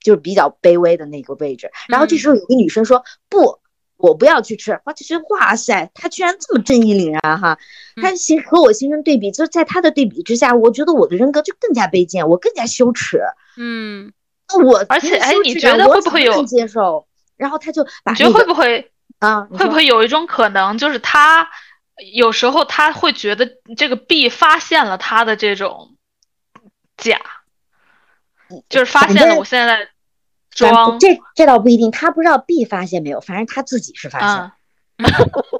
[0.00, 1.70] 就是比较卑微的那个位置。
[1.88, 3.58] 然后这嗯时候有个女生说：“不，
[4.00, 7.58] 我不要去吃。”哇就觉得哇塞，他居然这么正义凛然哈！
[8.00, 13.20] 他形和我形成对比，就是在他的对比之下，我觉得我的人格就更加卑贱，我更加羞耻。
[13.56, 14.12] 嗯，
[14.48, 17.06] 那我而且哎你觉得会不会有能接受？
[17.36, 21.48] 然后他就把你觉得会不会啊，会不会有一种可能，就是他
[22.14, 25.96] 有时候他会觉得这个 B 发现了他的这种
[26.96, 27.20] 假，
[28.68, 29.88] 就是发现了我现在
[30.50, 34.54] 装，这这倒不一定，他不知道 B 发现没有，反正他自己是发现，了，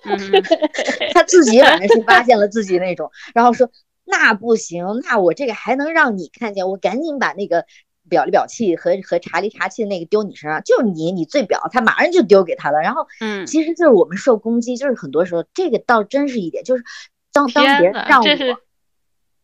[0.05, 0.43] 嗯
[1.15, 3.71] 他自己反正是发现了自己那种，然后说
[4.05, 7.65] 那不行，那我这个还能让你看见，我赶紧把那个。
[8.09, 12.81] 表里表气和和查里查气的那个丢你身上，就是你，你最表，他马上就丢给他了。
[12.81, 16.83] 然后嗯其实就是我们受攻击，就是很多时候这个倒真是一点，就是
[17.33, 18.27] 当当别人让我，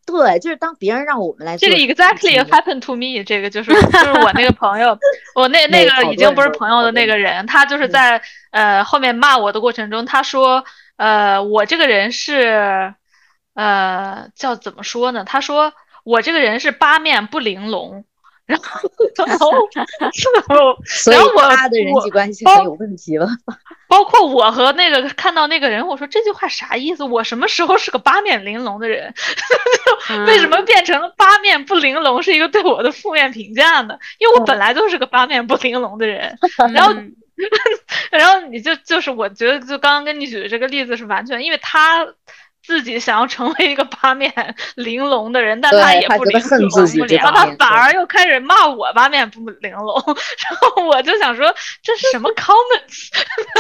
[0.06, 4.96] 对，就是当别人让我们来做这个 exactly happened to me，这个就是就是我那个朋友，
[5.34, 10.64] 我那那个已经不是朋友的那个人，他就是嗯在呃后面骂我的过程中，他说
[10.96, 12.94] 呃我这个人是
[13.54, 15.24] 呃叫怎么说呢？
[15.24, 15.72] 他说
[16.04, 18.04] 我这个人是八面不玲珑，
[18.46, 18.88] 然后
[19.26, 19.50] 然后
[21.10, 23.28] 然后我他的人际关系很有问题了。
[23.88, 27.04] 包括我和那个看到那个人，我说这句话啥意思？
[27.04, 29.12] 我什么时候是个八面玲珑的人？
[30.26, 33.96] 为什么变成了八面不玲珑是一个对我的负面评价呢？
[34.18, 36.36] 因为我本来就是个八面不玲珑的人。
[36.72, 37.14] 然后嗯
[38.10, 42.06] 然后你就就是我觉得就刚刚跟你举的这个例子是完全，因为他
[42.66, 44.32] 自己想要成为一个八面
[44.74, 46.28] 玲珑的人，但他也觉得不
[47.14, 49.94] 然后他反而又开始骂我八面不玲珑，
[50.42, 51.46] 然后我就想说
[51.80, 53.10] 这是什么 comments？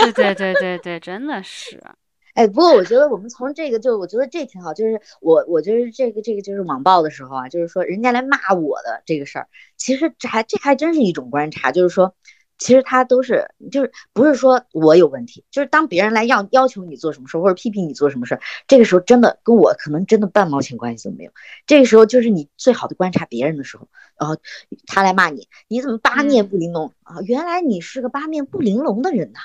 [0.00, 1.80] 对对对对对，真的是，
[2.34, 12.14] 哎，不过我觉得我们从这个就我觉得这挺好，就是我我觉得这个这个就是网暴的时候啊，就是说人家来骂我的这个事儿，其实这还这还真是一种观察，就是说
[12.58, 21.30] 其实他都是就是不是说我有问题，就是当别人来要要求你做什么事或者批评你做什么事，这个时候真的跟我可能真的半毛钱关系都没有。
[21.66, 23.88] 这个时候就是你最好的观察别人的时候，
[24.18, 24.36] 然后
[24.86, 27.20] 他来骂你，你怎么八面不玲珑啊？
[27.26, 29.40] 原来你是个八面不玲珑的人呐，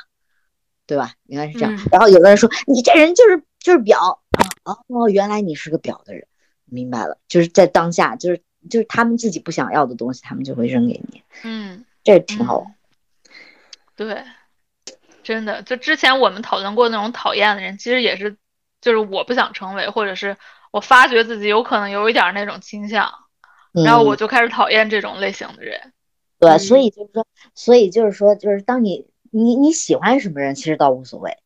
[0.87, 1.13] 对吧？
[1.25, 1.77] 原来是这样。
[1.91, 4.17] 然后有的人说你这人就是就是婊
[4.63, 6.25] 啊哦，原来你是个婊的人，
[6.65, 11.21] 明白了，就是在当下就是就是他们自己不想要的东西，他们就会扔给你。
[11.43, 12.75] 嗯，这挺好玩。
[14.05, 14.23] 对，
[15.23, 18.37] 真的，就之前我们讨论过那种讨厌的人，其实也是，
[18.81, 20.35] 就是我不想成为，或者是
[20.71, 23.11] 我发觉自己有可能有一点那种倾向，
[23.71, 25.93] 然后我就开始讨厌这种类型的人。
[26.39, 31.37] 对，所以就是说，所以就是说，就是当你你你喜欢什么人，其实倒无所谓，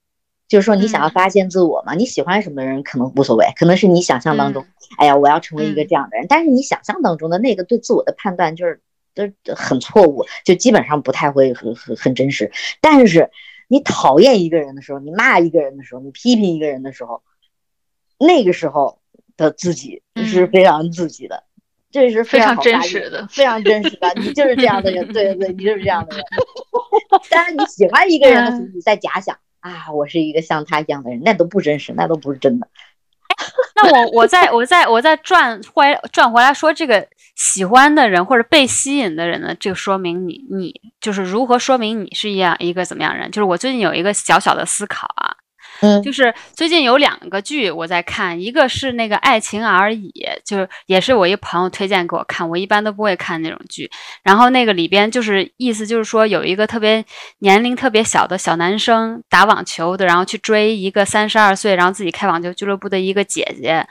[0.48, 4.66] 就是说你想要发现自我嘛，你喜欢什么人可能无所谓，可能是你想象当中，
[4.98, 8.82] 哎呀，我要成为一个这样的人，但是你想象当中的那个对自我的判断就是。
[9.16, 12.52] 都很错误，就基本上不太会很很很真实。
[12.82, 13.32] 但是
[13.68, 17.24] 你讨厌一个人的时候，你骂一个人的时候，你批评一个人的时候，
[18.20, 19.00] 那个时候
[19.38, 21.44] 的自己是非常自己的，
[21.90, 24.14] 这是非常真实的，非常真实的。
[24.18, 26.26] 你就是这样的人， 对对对，你就是这样的人。
[27.32, 32.68] 当然你喜欢一个人的时候，你在假想啊，我是一个像他一样的人，那都不真实，那都不是真的。
[33.76, 43.30] 那我我再我再我再转回转回来说这个喜欢的人或者被吸引的人呢，这个说明你你就是如何说明你是一样一个怎么样人？
[43.30, 45.36] 就是我最近有一个小小的思考啊。
[45.82, 50.10] 嗯，就是最近有两个剧我在看，一个是那个《爱情而已》，
[50.50, 53.92] 就是也是我一朋友推荐给我看，我一般都不会看那种剧。
[54.24, 57.04] 然后那个里边就是意思就是说有一个特别
[57.40, 63.86] 年龄特别小的小男生打网球的，然后去追一个三十二岁然后自己开网球俱乐部的一个姐姐，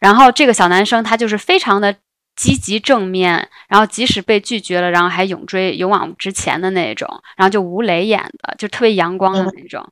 [0.00, 1.96] 然后这个小男生他就是非常的。
[2.36, 9.86] 积极正面，然后即使被拒绝了，然后还勇追勇往直前的那种，然后就吴磊演的，就特别阳光的那种。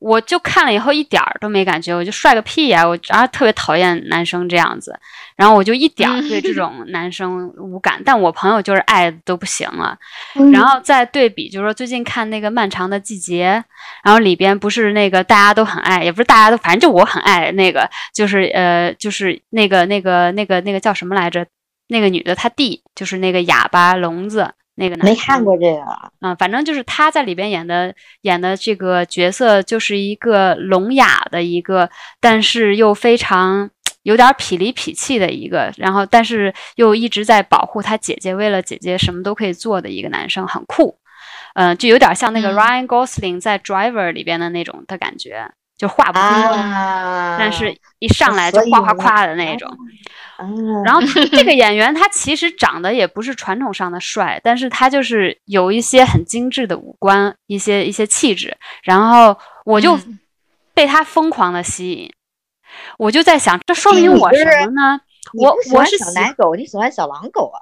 [0.00, 2.86] 我就看了以后一点儿都没感觉，我就帅个屁呀！
[2.86, 4.98] 我然后特别讨厌男生这样子，
[5.36, 8.02] 然后我就一点儿对这种男生无感。
[8.04, 9.96] 但我朋友就是爱都不行了。
[10.52, 13.62] 然后再对比，就是说最近看那个漫长的季节，
[14.02, 21.46] 然后里边不是那个大家都很爱，也不是大家都，反正就我很爱那个，就是呃，就是那个那个那个那个叫什么来着？
[21.88, 25.82] 那个女的，她弟就是那个哑巴聋子那个男，没看过这个
[26.20, 33.68] 啊，反正就是他在里边演的演的这个角色，就是一个聋哑的一个，但是又非常
[34.02, 40.96] 有点痞里痞气的一个，然后但是又一直在保护他姐姐，为了姐姐什么都可以做的一个男生，很酷，
[41.54, 45.50] 嗯，就有点像那个 Ryan Gosling 在 Driver 里边的那种的感觉，
[45.82, 46.56] 就话不多，
[47.36, 49.68] 但是一上来就夸夸夸的那种。
[50.84, 59.98] 然后这个演员他其实长得也不是传统上的帅，但是他就是有一些很精致的五官，一些一些气质，然后我就
[60.72, 62.12] 被他疯狂的吸引，
[62.96, 65.00] 我就在想，这说明我什么呢？
[65.34, 67.58] 我我是小奶狗，你喜欢小狼狗啊？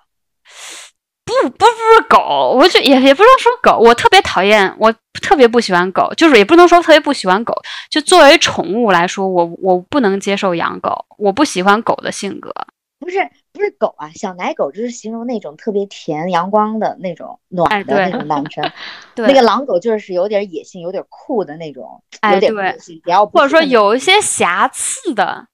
[1.43, 7.55] 不不不是狗，我就也也不能说狗，我特别讨厌，我特别不喜欢狗，就是也不能说特别不喜欢狗，
[7.91, 12.53] 就作为宠物来说，我我不能接受养狗，我不喜欢狗的性格。
[12.99, 13.17] 不是
[13.51, 18.63] 不是狗啊，小奶狗就是形容那种特别甜、阳光的那种暖的那种男生。
[19.17, 22.03] 对，那个狼狗就是有点野性、有点酷的那种，
[22.35, 23.01] 有点野性，
[23.33, 25.47] 或者说有一些瑕疵的。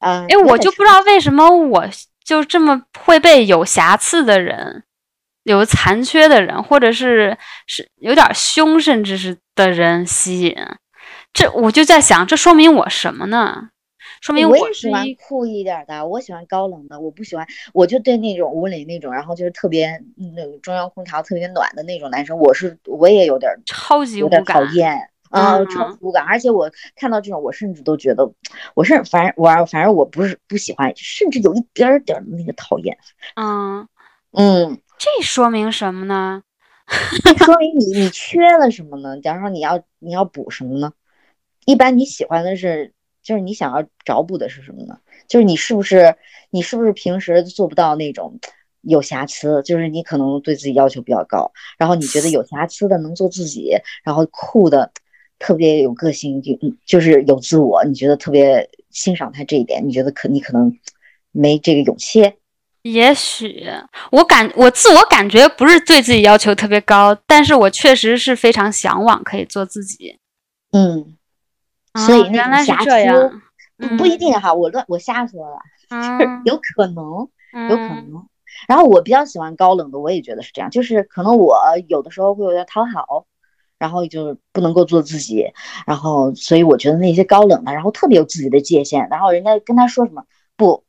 [0.00, 1.84] 嗯，哎，我就不知道为什么我
[2.24, 4.82] 就这么会被有瑕疵的人。
[5.44, 10.54] 有残缺的人，或者是是有点凶，甚至是的人吸引，
[11.32, 13.70] 这我就在想，这说明我什么呢？
[14.20, 20.02] 说明我喜欢酷一点的，我喜欢高冷的，我不喜欢，我就对那种吴磊那种，然后就是特别
[20.34, 26.24] 那个中央空调特别暖的那种男生，我是我也有点超级有点讨厌啊，超级无感。
[26.24, 28.32] 而且我看到这种，我甚至都觉得，
[28.74, 32.96] 我是反正我反正我不是不喜欢，甚至有一点点的那个讨厌。
[33.34, 33.86] 嗯
[34.32, 34.80] 嗯。
[35.04, 36.42] 这说明什么呢？
[37.44, 39.20] 说明你你缺了什么呢？
[39.20, 40.94] 假如说你要你要补什么呢？
[41.66, 44.98] 一般你喜欢的是，就是你想要找补的是什么呢？
[45.28, 46.16] 就是你是不是
[46.48, 48.40] 你是不是平时做不到那种
[48.80, 49.62] 有瑕疵？
[49.62, 54.90] 就是你可能对自己要求比较高，然后你觉得有瑕疵的能做自己，然后酷的
[55.38, 60.78] 特别有个性，就就是有自我，你觉得特别欣赏他这一点，你觉得可你可能
[61.30, 62.32] 没这个勇气。
[62.84, 63.66] 也许。
[64.12, 70.18] 我感我自我感觉不是对自己要求特别高，但是我确实是非常向往可以做自己。
[70.72, 71.16] 嗯，
[72.06, 73.42] 所以原来是这样，
[73.78, 75.58] 不不一定哈，我乱我瞎说了，
[75.88, 77.28] 就是有可能，
[77.70, 78.28] 有可能，
[78.68, 81.56] 然后我比较喜欢高冷的，我也觉得是这样，就是可能我
[81.88, 83.26] 有的时候会有点讨好，
[83.78, 85.46] 然后就是不能够做自己，
[85.86, 90.24] 然后所以我觉得那些高冷的，然后特别有自己的界限，然后人家跟他说什么
[90.56, 90.84] 不，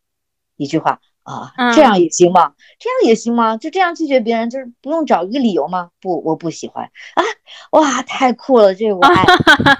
[0.58, 2.54] 一句话啊，这样也行吗？
[2.80, 3.58] 这样也行吗？
[3.58, 5.90] 就这样拒绝别人，就是不用找一个理由吗？
[6.00, 7.24] 不，我不喜欢啊！
[7.72, 9.26] 哇，太酷了，这个我爱。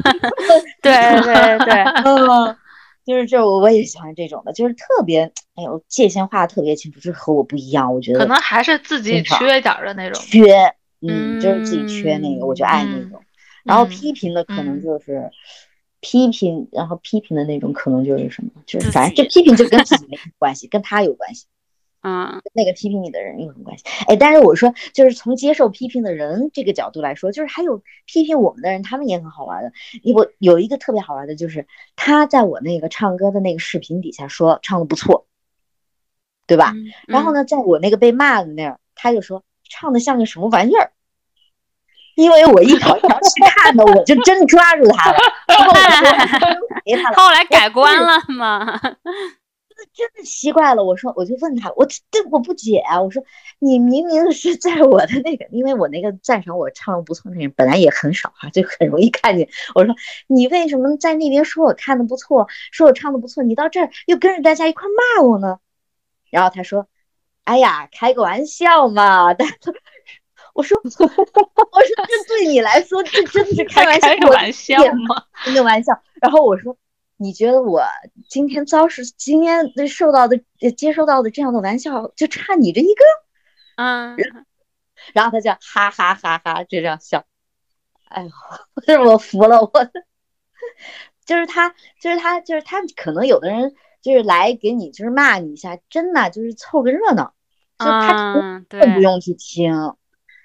[0.84, 2.58] 对对对， 嗯。
[3.06, 7.94] 就是这，我我也喜欢这种的，就是特别，哎呦，界限画的特别清楚，就是和我不一样。
[7.94, 10.74] 我觉得可能还是自己缺点的那种，缺，
[11.08, 13.22] 嗯，就是自己缺那个，我就爱那种。
[13.64, 15.30] 然后批评的可能就是
[16.06, 21.48] 批评，然后批评的那种可能就是什么，就是反正这批评就跟自己没什么关系，跟他有关系。
[22.06, 23.84] 啊，那个批评你的人有什么关系？
[24.06, 29.72] 哎，但是我说，就是从接受批评的人这个角度来说，就是还有批评我们的人，他们也很好玩的。
[30.14, 35.26] 我有一个特别好玩的，就是他在我那个唱歌的那个视频底下说唱的不错，
[36.46, 36.76] 对吧？
[37.08, 40.92] 然后呢，在我那个被骂的那儿，他就说唱的像个什么玩意儿。
[42.16, 45.18] 因为我一条一条去看的，我就真抓住他了。
[47.16, 48.80] 后来改观了吗？
[49.94, 53.22] 真的奇怪了，我说我就问他，我这我不解啊，我说
[53.60, 59.50] 你明明是在我的那个，因为我那个赞赏我唱的不错的人本来也很少哈，就很容易看见。
[59.74, 59.94] 我说
[60.28, 64.86] 你为什么在那边说我看的不错，说我唱的不错，你到这儿又跟着大家一块
[65.18, 65.60] 骂我呢？
[66.32, 66.88] 然后他说，
[67.44, 69.34] 哎呀，开个玩笑嘛。
[69.34, 69.48] 但
[70.56, 74.78] 我说 我说这对你来说，这真的是开玩笑，开玩笑
[75.08, 75.24] 吗？
[75.32, 76.02] 开个玩笑。
[76.20, 76.76] 然后我说。
[77.18, 77.82] 你觉得我
[78.28, 80.38] 今天遭受今天受到的
[80.76, 83.04] 接受到的这样的玩笑，就差你这一个？
[83.78, 84.18] 嗯，
[85.14, 87.24] 然后他就哈哈哈哈就这样笑。
[88.10, 88.28] 哎
[88.86, 89.72] 呦， 我服了，我
[91.26, 97.34] 就是他，就是他，就是他，可能有的人就是来给你就是骂你一下，真的就是凑个热闹，
[97.80, 99.74] 就他根本不用去听。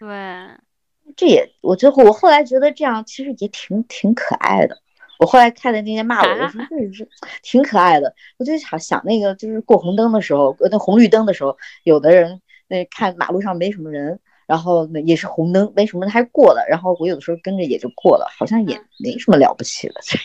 [0.01, 4.78] 对，这也我最后我后来觉得这样其实也挺挺可爱的。
[5.18, 7.07] 我后来看的那些骂我的，说这是
[7.42, 8.14] 挺可爱的。
[8.38, 20.16] 我就想想那个，就是过红灯的时候，那红绿灯的时候，有的人那看马路上没什么人，然后那也是红灯，没什么人还过了，然后我有的时候跟着也就过了，好像也没什么了不起的， 这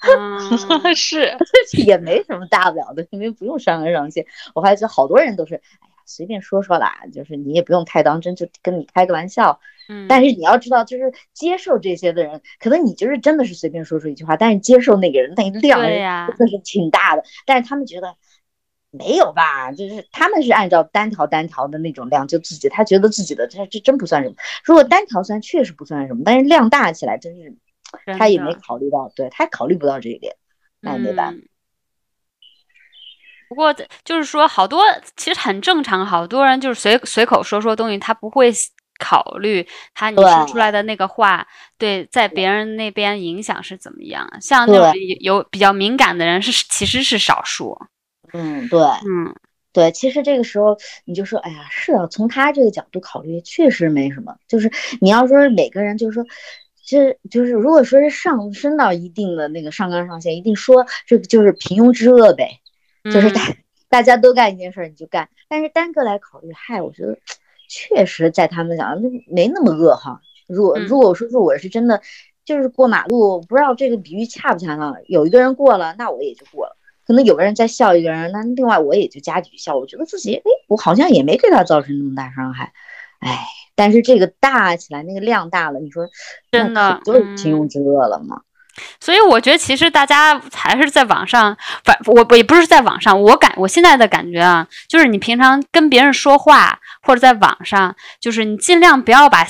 [0.96, 1.36] 是，
[1.70, 4.26] 是也没什么大不了的，因为不用上纲上线。
[4.52, 5.62] 我还觉得好多人都是。
[6.10, 9.60] 随便说说啦，就是你也不用太当真，就跟你开个玩笑。
[9.88, 17.22] 嗯，但是你要知道，就是接受这些的人，可能你就是真的是随便说出一句话，但是接受那个人那量真的是挺大的。
[17.46, 18.14] 但是他们觉得
[18.90, 24.34] 没有吧，就是他们是按照单条单条的那种量，就自己他觉得自己的这这真不算什么。
[24.64, 27.56] 如果单条算确实不算什么，但是量大起来真是
[28.18, 30.36] 他也没考虑到，对他考虑不到这一点，
[30.80, 31.40] 那也没办法。
[33.50, 33.74] 不过
[34.04, 34.84] 就是说，好多
[35.16, 38.52] 其实很正常，好多人就是随随口说说东西，他不会
[39.00, 41.44] 考虑他你说出来的那个话
[41.76, 44.24] 对在别人那边影响是怎么样。
[44.40, 47.76] 像那种有比较敏感的人是其实是少数。
[48.32, 49.34] 嗯，对，嗯，
[49.72, 54.36] 对，其实这个时候你就说，哎呀，是啊，从他这个角度考虑，确实没什么。
[54.46, 54.70] 就是
[55.00, 56.24] 你要说每个人，就是说，
[56.86, 62.60] 就是就是如果说是上升到一定的那个上纲上线，一定说这个就是平庸之恶呗。
[63.04, 63.42] 就是大
[63.88, 65.28] 大家都干一件事，你就干。
[65.48, 67.18] 但是单个来考虑，嗨，我觉得
[67.68, 70.20] 确实在他们讲，那没那么恶哈。
[70.48, 72.00] 如果如果说是我是真的，
[72.44, 74.96] 就是过马路，不知道这个比喻恰不恰当。
[75.06, 76.76] 有一个人过了，那我也就过了。
[77.06, 79.76] 可能有个人在笑一个人，那另外我也就加几句笑。
[79.76, 82.72] 我觉得自己，哎，我好像也没给他造成那么大伤害。
[83.18, 83.38] 哎，
[83.74, 86.08] 但是这个大起来，那个量大了，你说
[86.50, 88.42] 真的就是金庸之恶了吗？
[89.00, 99.46] 所以我觉得，其实大家还是在网上，反我我也不是在网上，我感我现在的感觉啊，就是你平常跟别人说话，或者在网上，就是你尽量不要把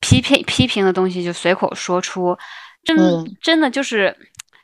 [0.00, 2.36] 批评批评的东西就随口说出，
[2.84, 2.96] 真
[3.42, 4.16] 真的就是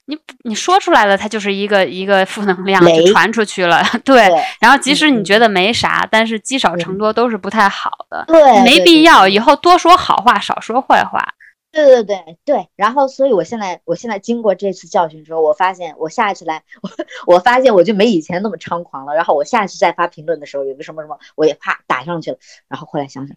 [0.07, 4.31] 你你说出来了，它就是一个一个负能量就传出去了， 对。
[4.61, 11.35] 然后即使你觉得没啥，但是积少成多都是不太好的，对，没必要以后多说好话，少说坏话。
[11.73, 16.63] 对对对对，然后所以我现在我现在经过这次教训之后，我发现我下一次来，
[17.27, 19.15] 我我发现我就没以前那么猖狂了。
[19.15, 22.39] 然后我下一次再发评论的时候，有个什么什么，我也啪打上去了。
[22.69, 23.35] 然后后来想想，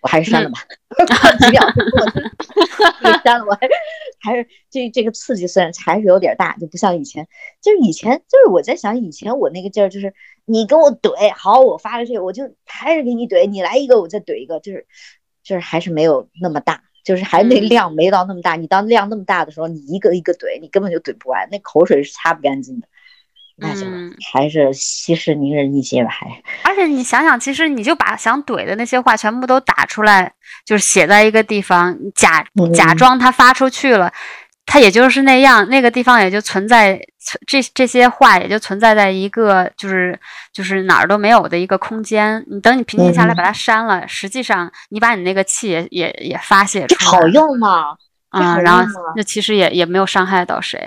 [0.00, 0.60] 我还是删了吧，
[1.40, 1.84] 几秒钟
[3.02, 3.72] 我 删了，我还是
[4.20, 7.26] 还是这这个刺激虽然还是有点大，就不像以前，
[7.60, 14.86] 就是以前就是我在想以前我那个劲儿，就是你跟我怼，好，我发了这个，我就还是给你怼，你来一个我再怼一个，就是
[15.42, 16.84] 就是还是没有那么大。
[17.04, 22.86] 就是还没量没到那么大，你当量那么大的时候，你一个一个怼，你根本就怼不完，那口水是擦不干净的。
[23.56, 24.16] 那就嗯。
[24.32, 30.32] 还是息事宁人一些吧，还是而且你想想，其实你就把想怼的那些话全部都打出来，
[30.64, 34.12] 就是写在一个地方，假假嗯装它发出去了，
[34.64, 40.18] 它也就是那样，那个地方也就存在存这这些话也就存在在一个就是
[40.52, 42.42] 就是哪儿都没有的一个空间。
[42.50, 47.96] 你等你平静下来嗯把它删了，实际上你把你那个气也也也发泄出来，好用吗？
[48.30, 48.82] 啊、好然后
[49.14, 50.78] 那其实也也没有伤害到谁。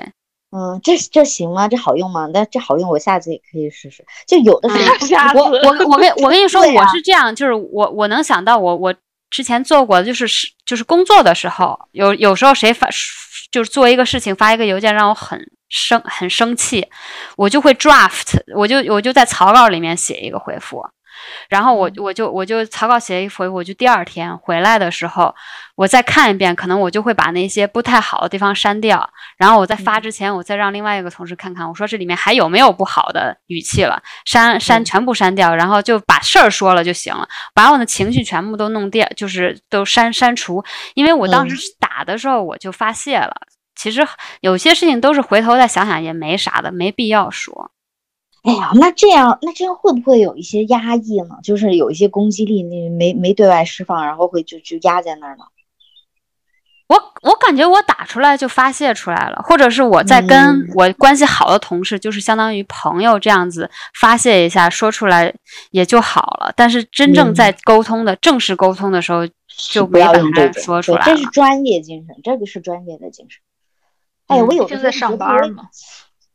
[0.51, 1.67] 嗯，这这行吗？
[1.67, 2.27] 这好用吗？
[2.33, 4.03] 那这好用，我下次也可以试试。
[4.25, 4.81] 就有的时候
[5.51, 8.95] 嗯我我 我跟我跟你说，啊我是这样，就是我我能想到我我
[9.29, 12.89] 之前做过，就是是就是工作的时候，有有时候谁发
[13.55, 15.39] 就是做一个事情发一个邮件让我很
[15.69, 16.85] 生很生气，
[17.37, 20.85] 我就会 draft，我就我就在草稿里面写一个回复。
[21.49, 25.33] 然后我我就我就草稿写一回，我就第二天回来的时候，
[25.75, 34.85] 我再看一遍，可能我就会把那些不太好的地方删掉，然后我在发之前，我再让另外一个同事看看，我说这里面还有没有不好的语气了，删删嗯。
[34.85, 40.63] 全部删掉，然后就把事儿说了就行了，把我的情绪全部都弄掉，就是都删删除，
[40.93, 41.71] 因为我当时嗯。
[41.95, 43.33] 打的时候我就发泄了。
[43.73, 44.05] 其实
[44.41, 47.71] 有些事情都是回头再想想也没啥的，没必要说。
[48.45, 51.37] 哎呀，那这样那这样会不会有一些压抑呢？
[51.43, 55.43] 就是有一些攻击力那没没对外释放，然后会就就压在那儿呢？
[56.87, 63.67] 我我感觉我打出来就发泄出来了，或者是我在跟嗯我关系好的同事，就是相当于朋友这样子
[63.99, 65.33] 发泄一下，说出来
[65.71, 66.53] 也就好了。
[66.55, 69.27] 但是真正嗯在沟通的、正式沟通的时候，
[69.71, 71.25] 就不要没把它说出来这是。
[71.31, 73.41] 专业精神，这个是专业的精神。
[74.27, 75.63] 哎我有时候就觉得我班嘛。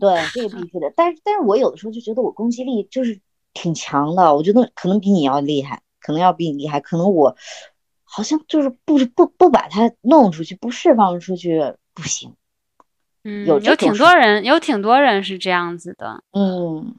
[0.01, 0.93] 对，这个必须的。
[0.97, 3.21] 但是，但是我有的时候就觉得我攻击力就是
[3.53, 7.37] 挺强的，我觉得可能比你要厉害，可能要比你厉害，可能我
[8.03, 12.35] 好像就是不不不把它弄出去，不释放出去不行。
[13.23, 16.25] 嗯，有有挺多人，有挺多人是这样子的。
[16.33, 16.95] 嗯，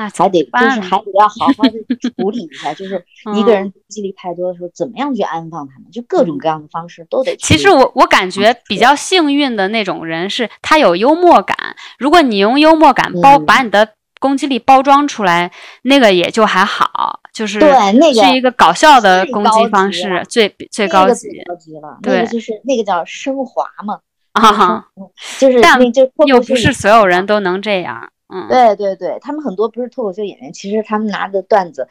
[0.00, 1.70] 那还得就是还得要好好的
[2.00, 3.04] 处理一下，就是
[3.36, 7.36] 一个嗯人攻击力太多的时候，怎么样去安放他们，就各种各样的方式都得。
[7.36, 11.54] 其实我我感觉比较幸运的那种人是他有幽默感。
[11.98, 13.86] 如果你用幽默感包、嗯把你的
[14.18, 15.50] 攻击力包装出来，
[15.82, 23.98] 那个也就还好，就是对那个是一个搞笑的攻击方式了，最最高级那个最高级了，那对个就是那个叫升华嘛，
[24.32, 24.88] 啊哈，
[25.38, 25.78] 就是但
[26.26, 28.10] 又不是所有人都能这样。
[28.30, 31.88] 嗯，对对对，他们很多不是脱口秀演员，其实他们拿的段子，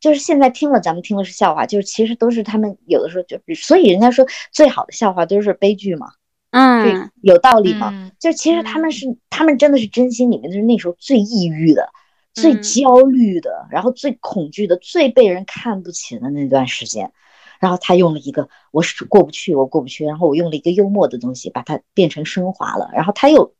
[0.00, 6.08] 就是现在听了咱们听的是笑话，就是其实都是他们有的时候就，所以人家说最好的笑话都是悲剧嘛，
[6.50, 7.10] 嗯。
[7.22, 7.90] 有道理吗？
[7.92, 8.12] 嗯。
[8.18, 8.92] 就其实他们嗯。
[8.92, 11.88] 是，他们真的是真心里面就是那时候最抑郁的、
[12.34, 12.62] 最嗯。
[12.62, 17.12] 焦虑的，然后最恐惧的、最被人看不起的那段时间。
[17.60, 23.52] 然后他用了一个我是过不去，我过不去，然后我用了一个幽默的东西把它变成升华了，然后他又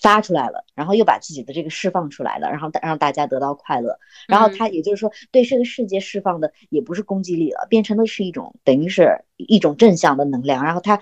[0.00, 3.98] 发出来了，然后又把自己的这个释放出来了，然后让大家得到快乐。
[4.28, 11.00] 然后嗯他也就是说，对这个世界释放的也不是攻击力了，变成的是一种等于是一种正向的能量，然后他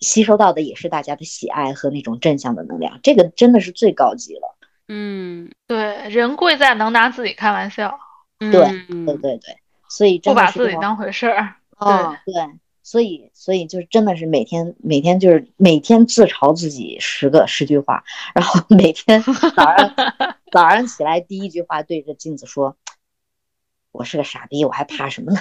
[0.00, 4.56] 吸收到的也是大家的喜爱和那种正向的能量，这个真的是最高级了。
[4.88, 5.50] 嗯。
[5.66, 7.98] 对，人贵在能拿自己开玩笑，
[8.38, 9.38] 嗯，对对对。
[9.38, 9.58] 对，
[9.88, 11.54] 所以不把自己当回事儿。
[11.78, 12.34] 哦，对，
[12.86, 19.20] 所以所以就是真的是每天每天就是每天自嘲自己十个十句话，然后每天
[19.56, 19.92] 早上
[20.52, 22.76] 早上起来第一句话对着镜子说
[23.90, 25.40] ：“我是个傻逼，我还怕什么呢？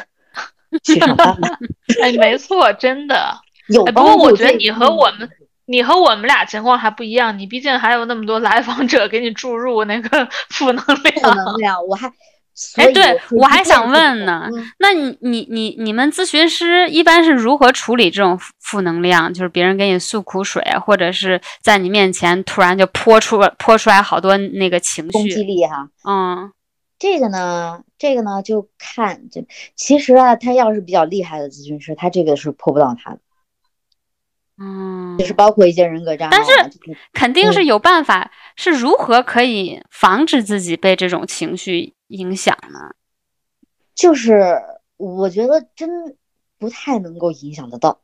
[0.83, 1.59] 去上班吧。
[2.01, 3.37] 哎，没错，真的。
[3.69, 5.29] ”有哎，不过我觉得你和我们，
[5.65, 11.35] 你和我们俩情况还不一样，你毕竟还有那么多来访者给你注入那个负能负量。
[11.35, 12.11] 能量，我还
[12.77, 19.33] 哎对我还想问呢嗯那你你你你们咨询师一般是如何处理这种负负能量？
[19.33, 25.43] 就是别人给你诉苦水，或者是在你面前突然就泼出泼出来好多那个情绪攻击绪。
[25.43, 25.89] 力哈。
[26.07, 26.51] 嗯
[26.97, 29.45] 这个呢，这个呢就看这，
[29.75, 33.19] 其实啊，他要是比较厉害的咨询师，他这个是破不到他的，
[34.57, 42.95] 嗯，就是包括一些人格障碍啊，但是肯定是嗯有办法，是如何可以防止自己被这种情绪影响呢？
[43.93, 44.61] 就是
[44.97, 46.15] 我觉得真
[46.57, 47.99] 不太能够影响得到，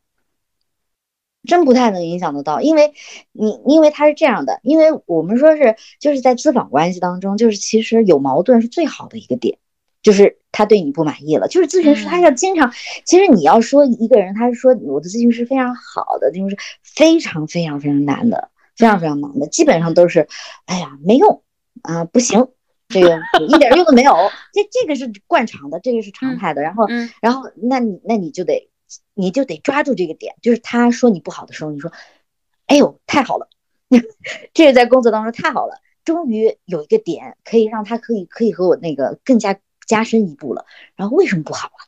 [1.46, 2.94] 真不太能影响得到，因为
[3.32, 9.58] 你因为他是这样的，因为我们说是就是在咨访关系当中，就是其实有矛盾是最好的一个点，
[10.02, 12.72] 就是他对你不满意了，就是咨询师他要经常，
[13.06, 20.28] 其实你要说一个人他是说我的咨询师非常好的，就是非常非常非常难的，非常非常难的，基本上都是，
[20.66, 21.44] 哎呀没用
[21.84, 22.48] 啊、不行。
[22.94, 23.18] 这个
[23.48, 24.14] 一点用都没有，
[24.52, 26.62] 这这个是惯常的，这个是常态的。
[26.62, 28.70] 然后，嗯然后那你那你就得
[29.14, 31.90] 你就得抓住这个点，就是他说你不好的时候，你说，
[32.68, 33.48] 哎呦太好了，
[34.54, 39.58] 这个在工作当中太好了，终于有一个点可以让他可以可以和我那个更加
[39.88, 40.66] 加深一步了。
[40.96, 41.80] 然后为什么不好啊？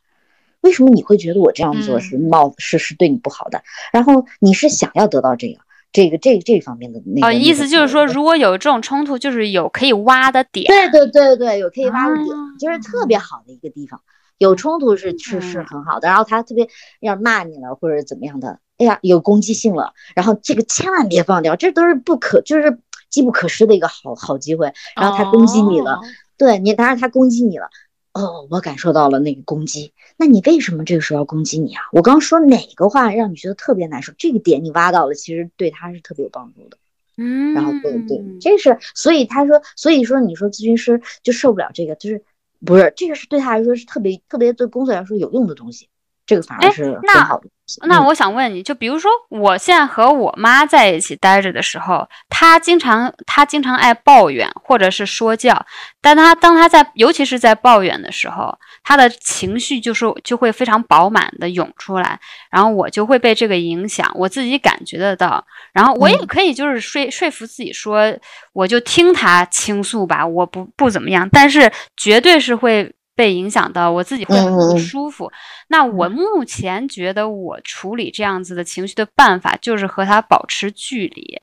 [0.61, 3.61] 为什么你会觉得我这样做是冒是是对你不好的？
[3.91, 5.59] 然后你是想要得到这个
[5.91, 7.27] 这个这这方面的那个？
[7.27, 10.65] 哦，意思就是说，如果有这种冲突，就是有可以挖的点。
[10.67, 13.99] 对对对对，有可以挖的点，啊就是特别好的一个地方。
[14.37, 16.67] 有冲突是是是嗯很好的，然后他特别
[17.01, 22.79] 要骂你了或者怎么样的，哎呀有攻击性了，然后这个千万别放掉，这都是不可就是
[23.09, 24.73] 机不可失的一个好好机会。
[24.95, 26.01] 然后他攻击你了，哦
[26.37, 27.69] 对你，当然他攻击你了，
[28.13, 31.81] 哦，我感受到了那个攻击，那你为什么这个时候要攻击你啊？
[31.91, 34.13] 我刚说哪个话让你觉得特别难受？
[34.17, 36.77] 这个点你挖到了，其实对他是特别有帮助的。
[37.15, 42.23] 嗯，然后对对，这是所以他说，所以说你说咨询师就受不了这个，就是
[42.65, 45.87] 不是这个是对他来说是特别特别对工作来说有用的东西，
[46.25, 47.47] 这个反哎而是那很好的
[47.87, 55.65] 那我想问你，就比如说我现在和我妈在一起待着的时候，她经常她经常爱抱怨或者是说教，
[56.01, 62.19] 但她当她在尤其是在抱怨的时候，她的情绪就是就会非常饱满的涌出来，
[62.51, 68.13] 然后我就会被这个影响，我自己感觉得到，然后我也嗯可以就是说说服自己说，
[68.51, 72.93] 我就听她倾诉吧，我不不怎么样，但是绝对是会。
[73.15, 75.31] 被影响到，我自己会很不舒服。
[75.67, 81.41] 那我目前觉得我处理这样子的情绪的办法，就是和他保持距离。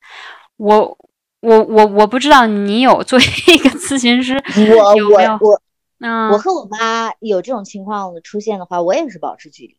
[0.56, 0.98] 我
[1.40, 4.34] 我我我不知道你有 作为一个咨询师，
[4.76, 5.62] 我有没有我我
[6.00, 9.76] 嗯，我和我妈有这种情况出现的话，我也是保持距离。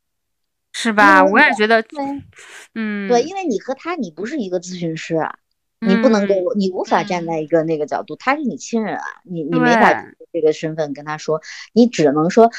[0.73, 1.23] 是吧？
[1.25, 1.99] 我我也觉得，对
[2.75, 5.35] 嗯，对，因为你和他，你不是一个咨询师啊，
[5.81, 11.41] 你不能够，你无法站嗯在一个那个角度，他是你亲人啊，你你没法对这个身份跟他说，
[11.73, 12.51] 你只能说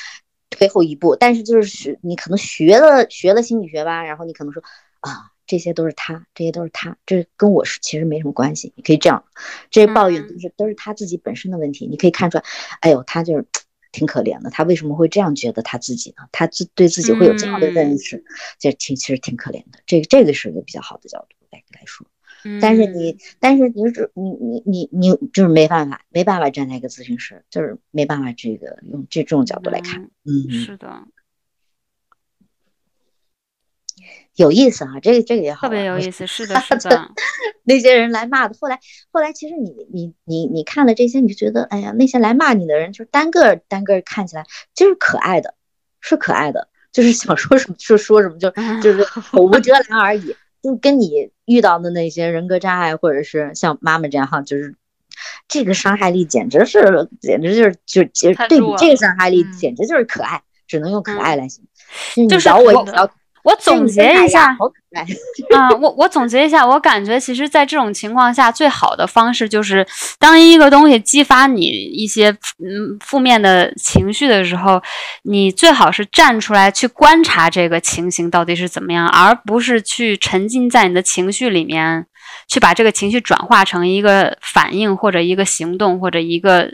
[0.51, 1.17] 退后一步。
[1.17, 4.63] 但是就是学你可能学了学了心理学吧，然后你可能说
[5.01, 8.73] 啊，这些都是他，这些都是他，这跟我是其实没什么关系。
[8.77, 9.25] 你可以这样，
[9.71, 12.45] 这些抱怨嗯都是都是他自己本身的问题，你可以看出来，
[12.81, 13.47] 哎呦，他就是。
[13.93, 16.27] 挺可怜的，他为什么会这样觉得他自己呢？
[16.33, 18.25] 他自对自己会有这样的认识，
[18.59, 19.81] 这挺其实挺可怜的。
[19.85, 22.07] 这个这个是一个比较好的角度来来说。
[22.61, 31.05] 但是你，但是你只你你你你就是没办法，没办法站在一个咨询师，就是没办法这个用这这种角度来看，嗯，嗯，是的，
[34.35, 37.11] 有意思啊，这个这个也好特别有意思，是的，是的，
[37.65, 45.55] 那些人来骂的，后来后来其实你你你你看了这些，你就觉得，哎呀，那些来骂你的人，就是单个单个看起来就是可爱的，
[46.01, 48.51] 是可爱的，就是想说什么就说什么，就
[48.83, 50.35] 就是 口无遮拦而已。
[50.63, 54.77] 就跟你遇到的那些人格障碍，或者是像妈妈这样哈，就是
[55.49, 61.65] 这个伤害力简直是，简直就是就就对比这个伤害力嗯，简直就是可爱，只能用可爱嗯来形
[62.17, 62.29] 容。
[62.29, 62.85] 就是你咬我，
[63.45, 65.03] 我总结一下，好可爱。
[65.57, 69.87] 啊，我我总结一下，我感觉其实，在这种情况下，最好的方式就是，
[70.19, 74.81] 当一个东西激发你一些嗯负面的情绪的时候，
[75.25, 82.07] 你最好是站出来去观察这个情形到底是怎么样，而不是去沉浸在你的情绪里面，
[82.49, 86.71] 去把这个情绪转化成一个反应或者一个行动或者一个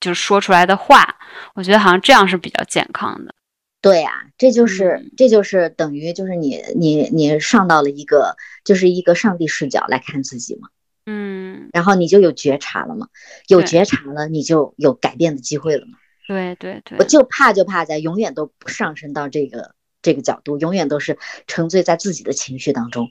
[0.00, 1.14] 就是说出来的话。
[1.54, 3.32] 我觉得好像这样是比较健康的。
[3.80, 5.12] 对呀、这就是嗯。
[5.16, 10.68] 这就是等于就是你你你上到了一个就是一个上帝视角来看自己嘛，
[11.06, 13.08] 嗯，然后你就有觉察了嘛，
[13.46, 15.98] 有觉察了，你就有改变的机会了嘛。
[16.26, 16.98] 对对对。
[16.98, 23.08] 我，就怕就怕在永远都不上升到这个这个角度，永远都是沉醉在自己的情绪当中，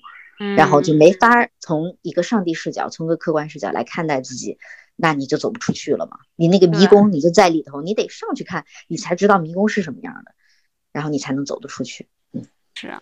[0.56, 0.94] 然后就。
[0.94, 4.58] 嗯没法儿从一个上帝视角，从一个客观视角来看待自己，
[4.96, 6.18] 那你就走不出去了嘛。
[6.36, 10.32] 你那个迷宫你就在里头，你得上去看，你才知道迷宫是什么样的，
[10.98, 12.08] 然后你才能走得出去。
[12.74, 13.00] 是啊，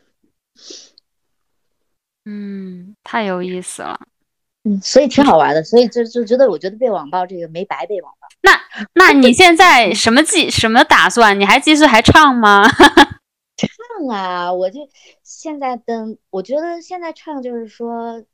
[2.25, 3.97] 嗯，太有意思了。
[4.65, 8.27] 嗯，所以挺好玩的，所以就就觉得我觉得被网暴这个没白被网暴。
[8.41, 8.61] 那
[8.95, 11.39] 那你现在什么计什么打算？
[11.39, 12.67] 你还继续还唱吗？
[13.55, 14.89] 唱啊，我就
[15.23, 18.25] 现在等，我觉得现在唱就是说，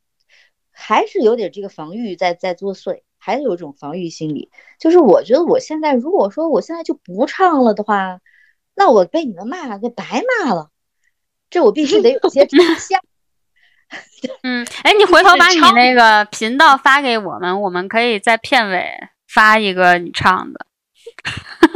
[0.71, 4.49] 还是有点这个防御在在作祟，还是有一种防御心理。
[4.79, 8.19] 就是我觉得我现在如果说我现在就不唱了的话，
[8.81, 10.71] 那我被你们骂了就白骂了，
[11.51, 12.99] 这我必须得有些真 相。
[14.41, 18.91] 嗯，哎，你回头把你那个频道发给我们，我们可以在片尾
[19.31, 20.65] 发一个你唱的，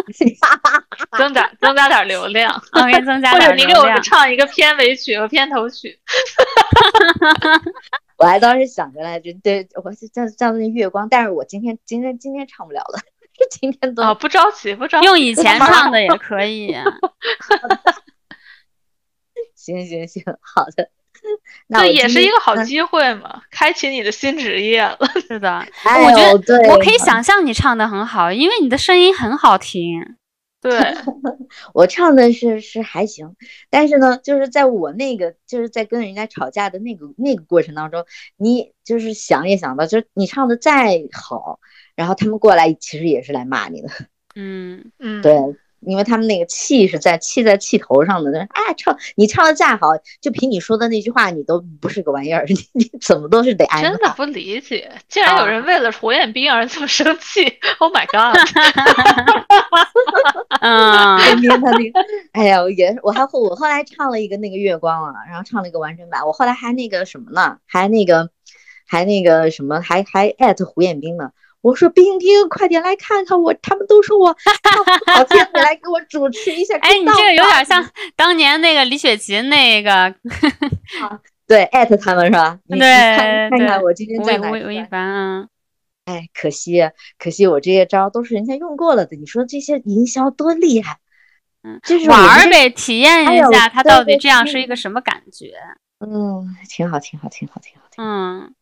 [1.15, 4.01] 增加增加点流量， 我给你增加或者你给我们点流量。
[4.01, 5.99] 唱一个片尾曲和片头曲。
[8.17, 12.99] 我还当时想着来着，对我是叫叫那月光，但是我今天今天今天唱不了了，
[13.51, 15.05] 今天都啊，不着急，不着急。
[15.05, 16.75] 用以前唱的也可以。
[19.55, 20.89] 行行行，好的。
[21.67, 24.97] 那也是一个好嗯机会嘛，开启你的新职业了。
[25.27, 30.17] 是的，哎我觉得呦对我可以想象你唱的很好，因为你的声音很好听。
[30.61, 30.95] 对，
[31.73, 33.35] 我唱的是是还行，
[33.69, 38.03] 但是呢，就是在我那个就是在跟人家吵架的那个那个过程当中，
[38.37, 41.59] 你就是想也想到，就是你唱的再好，
[41.95, 43.87] 然后他们过来其实也是来骂你的，
[44.35, 45.33] 嗯，嗯，对，
[45.79, 49.87] 因为他们那个气是在气在气头上的，就是哎唱你唱的再好，
[50.19, 53.89] 就凭你说的那句话，你都不是个玩意儿， 你你怎么都是得挨骂。
[53.89, 57.43] 真的不理解，竟然有啊人为了胡彦斌而这么生气
[57.79, 58.35] ！Oh my god！
[60.61, 61.99] 嗯，身边他那个，
[62.33, 68.29] 哎呀，我也我还后我后来唱了一个那个月光啊，然后唱了一个完整版，我后来还那个什么呢，还那个
[68.87, 71.31] 还那个什么，还还艾特胡彦斌呢。
[71.65, 76.77] 我说冰冰，快点来看看我，他们都说我唱 不好听，你来给我主持一下。
[76.77, 77.83] 哎，你这个有点像
[78.15, 80.13] 当年那个李雪琴那个
[81.47, 82.59] 对艾特他们是吧？
[82.69, 82.79] 对
[83.49, 84.83] 看看我今天在哪吴吴吴亦？
[84.83, 85.47] 凡啊，
[86.05, 89.15] 哎，可惜可惜我这些招都是人家用过了的。
[89.15, 90.99] 你说这些营销多厉害？
[91.63, 95.55] 嗯，就是玩儿呗，体验一下它对对到底这样是一个什么感觉。
[95.99, 98.03] 嗯，挺好，挺好，挺好，挺好，挺好。
[98.03, 98.53] 嗯，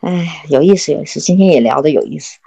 [0.00, 2.38] 哎，有意思，有意思，今天也聊的有意思。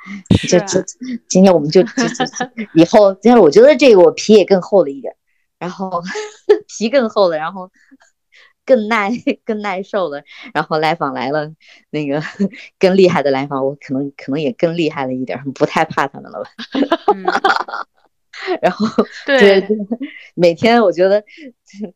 [0.41, 0.83] 就是就
[1.27, 2.45] 今天我们就就就就
[2.75, 5.15] 以后，今天我觉得这个我皮也更厚了一点，
[5.57, 6.01] 然后
[6.67, 7.71] 皮更厚了，然后
[8.65, 9.11] 更耐
[9.45, 10.23] 更耐受了，
[10.53, 11.51] 然后来访来了，
[11.89, 12.21] 那个
[12.77, 16.49] 更厉害的来访，我可能可能也更厉害了一点，不太怕他们了吧。
[17.15, 17.25] 嗯
[18.61, 18.87] 然后
[19.25, 19.67] 对对，
[20.35, 21.23] 每天我觉得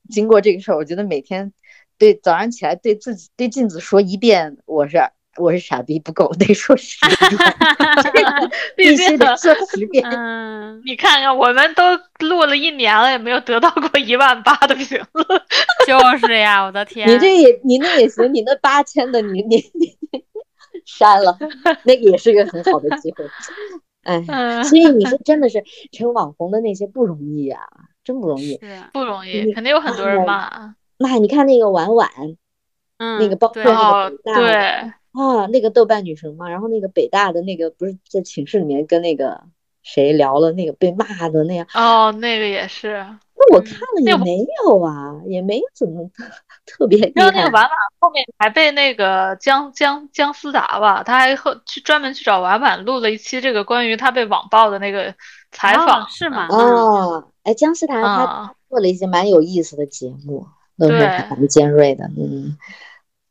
[0.10, 1.54] 经过这个事儿，我觉得每天
[2.00, 4.98] 对早上起来对自己对镜子说一遍我是
[5.38, 6.98] 我是傻逼不够，得说十
[8.14, 8.26] 遍，
[8.76, 10.04] 必须得说十遍。
[10.06, 11.84] 嗯，你看看，我们都
[12.20, 15.26] 录了一年了，也没有得到过一万八的评论。
[15.88, 19.98] 就是呀，我的天，你这也你那也行，你那八千的你你你
[20.86, 21.38] 删了，
[21.84, 23.26] 那个也是一个很好的机会。
[24.04, 27.60] 哎，嗯，所以你说真的是成网红的那些不容易呀、
[28.04, 28.58] 真不容易。
[28.60, 30.76] 是，不容易，肯定有很多人骂。
[30.98, 32.10] 妈，你看那个婉婉
[32.98, 39.42] 嗯，那个包括对，啊，那个豆瓣女神嘛，然后那个北大的那个不是在寝室里面跟那个
[39.84, 42.98] 谁聊了，那个被骂的那样，哦，那个也是。
[42.98, 46.08] 嗯那我看了那个也没有啊，也没怎么
[46.64, 47.12] 特 别厉害。
[47.16, 55.16] 然后那个婉婉后面还被那个姜姜姜思达吧，他还后去专门去找婉婉录了一期这个关于他被网暴的那个
[55.52, 56.48] 采哦访，是吗？
[56.52, 60.46] 哦，哎，姜思达他啊，做了一些蛮有意思的节目，
[60.78, 62.56] 都是蛮尖锐的，嗯。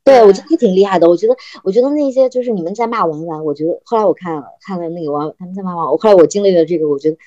[0.03, 1.07] 对，我觉得他挺厉害的。
[1.07, 7.17] 我觉得，我觉得那些就是你们在骂婉婉，我觉得后来我看了看了那个婉，他们在骂婉，我后来我经历了这个，我觉得，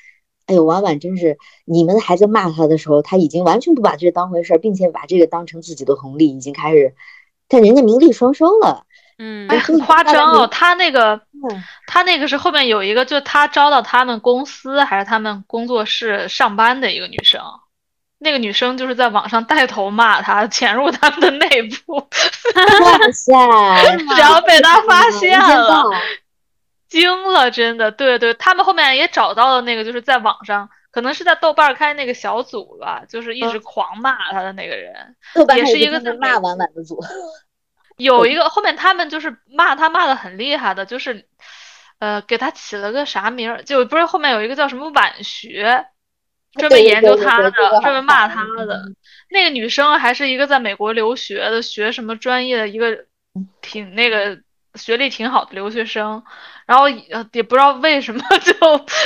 [0.47, 6.95] 哎呦，婉婉真是，你们还在骂他的时候，他已经完全不把这当回事儿，并且把这个当成自己的红利，已经开始，
[7.49, 8.85] 但人家名利双收了。
[9.17, 10.41] 嗯哎，很夸张哦。
[10.41, 17.41] 名他那个嗯，他那个是后面有一个，就他招到他们公司还是他们工作室上班的一个女生，
[18.19, 23.33] 那个女生就是在网上带头骂他，潜入他们的内部， 哇塞，
[24.19, 25.85] 然后被他发现了。
[26.89, 35.17] 惊了，真的，对对，他们后面也找到了那个，就是在网上，可能是在豆瓣儿开那个小组吧，就是一直狂骂他的那个人。
[35.35, 37.01] 豆瓣也是一个在骂婉婉的组。
[37.99, 41.27] 有一个后面他们就是骂他骂的很厉害的，就是，
[41.99, 45.87] 呃，给他起了个啥名儿，就不是后面有一个叫什么晚学，
[46.59, 47.51] 专门研究他的
[47.81, 48.85] 专门骂他的。
[49.31, 53.07] 那个女生还是一个在美国留学的，学什么专业的一个
[53.61, 54.41] 挺那个
[54.75, 56.23] 学历挺好的留学生，
[56.67, 58.55] 然后也也不知道为什么 就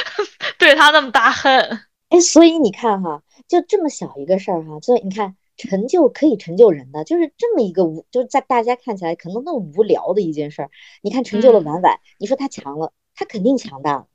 [0.59, 1.81] 对他那么大恨。
[2.11, 10.71] 哎，所以你看哈，就这么小一个事儿哈，就你看成就可以成就人的，就是这么一个无，就是在大家看起来可能那么无聊的一件事儿，
[11.03, 11.65] 你看成就了嗯。
[11.65, 14.07] 婉婉，你说她强了，她肯定强大，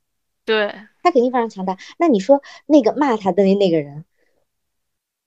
[0.44, 0.74] 对，
[1.04, 1.78] 他肯定非常强大。
[1.98, 4.04] 那你说那个骂他的那那个人，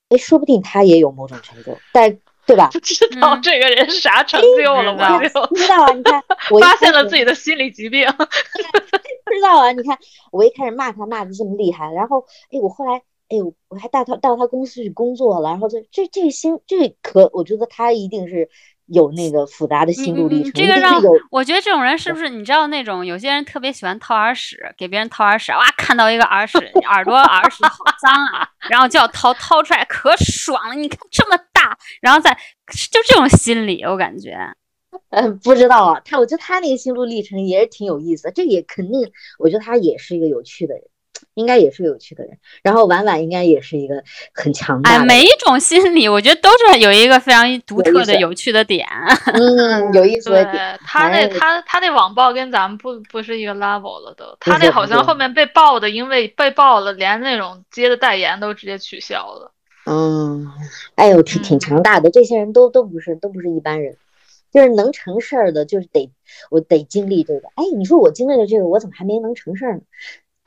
[0.09, 2.69] 哎，说不定他也有某种成就，但对吧？
[2.73, 8.07] 不知道嗯这个人啥成就了，不知道我就不知道啊，你看 我一发现了自己的心理疾病。
[8.17, 9.97] 不知道啊，你看
[10.31, 18.49] 我一开始骂他骂的这么厉害，然后哎，我后来哎，我我还到他到他公司去工作了，然后这这这心这可，我觉得他一定是
[18.87, 30.75] 有那个复杂的心路历程，你这个让我觉得这种人是不是你知道那种有些人特别喜欢掏耳屎，给别人掏耳屎，哇，看到一个耳屎耳朵耳屎好脏啊，然后就要掏掏出来，可爽了。
[30.75, 32.33] 你看这么大，然后再
[32.91, 34.37] 就这种心理，我感觉，
[35.09, 40.83] 嗯不知道啊，他我觉得他那个心路历程也是挺有意思的，这也肯定，我觉得他也是一个有趣的人，
[41.37, 42.37] 应该也是有趣的人。
[42.63, 44.03] 然后婉婉应该也是一个
[44.33, 48.85] 很强大每一种心理，我觉得都是有一个非常独特的、有趣的点。
[49.33, 50.79] 嗯，有意思的对点。
[50.85, 59.51] 他那哎他他那网暴跟咱们不不是一个 level 了都，他那好像后面被爆的，因为被爆了，连那种接的代言都直接取消了。
[59.85, 60.45] 嗯，
[60.95, 63.95] 哎呦，挺挺嗯强大的，这些人都都不是都不是一般人，
[64.51, 66.11] 就是能成事儿的，就是得
[66.49, 67.47] 我得经历这个。
[67.55, 69.81] 哎，你说我经历了这个，我怎么还没能成事儿呢？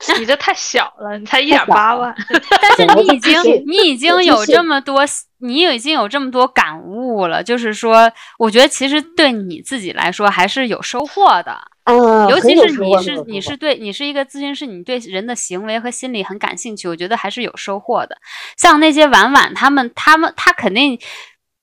[0.19, 2.13] 你这太小了，你才一点八万。
[2.61, 5.03] 但是你已经你已经有这么多，
[5.39, 11.59] 你已经有这么多感悟了，就是说，我觉得其实对你自己来说还是有收获的。
[11.83, 18.17] 啊，尤其是你是你是对你是一个咨询师，你对人的行为和心理很感兴趣，我觉得还是有收获的。
[18.55, 20.99] 像那些婉婉他们，他们他肯定，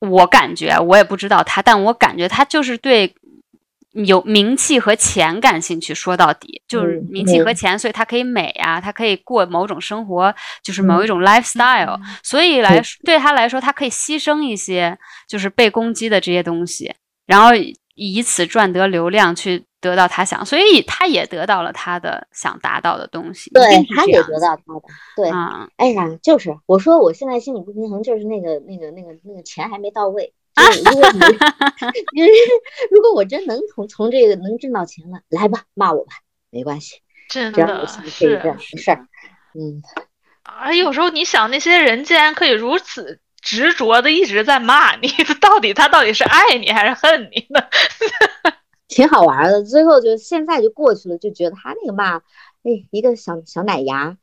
[0.01, 3.15] 我感觉我也不知道他，但我感觉他就是对
[4.05, 5.95] 有名气和钱感兴趣。
[5.95, 11.99] 说到底，就是嗯名气和嗯钱，所以他可以美啊，他可以过某种生活，就是某嗯一种 lifestyle。
[12.23, 16.95] 所以来对他来说，他可以牺牲一些就是被攻击的这些东西，
[17.27, 17.51] 然后
[17.95, 23.51] 以此赚得流量，去得到他想，所以他也得到了他的想达到的东西。
[23.51, 23.65] 对
[23.97, 24.83] 他也得到他的，
[25.16, 30.33] 对，啊，哎呀，就是我说我现在心理不平衡，就是那个那个那个那个钱还没到位。
[30.59, 31.20] 就是如果你，
[32.18, 32.30] 就是
[32.90, 36.12] 如果我真能从从这个能挣到钱了，来吧，骂我吧，
[36.51, 39.06] 没关系，真的是的事儿。
[39.55, 39.82] 嗯，
[40.43, 45.09] 啊，有时候你想那些人竟然可以如此执着的一直在骂你，
[45.40, 47.60] 到底他到底是爱你还是恨你呢？
[48.89, 49.62] 挺好玩儿的。
[49.62, 54.16] 最后就现在就过去了，就觉得他那个骂，哎，一个小小奶牙，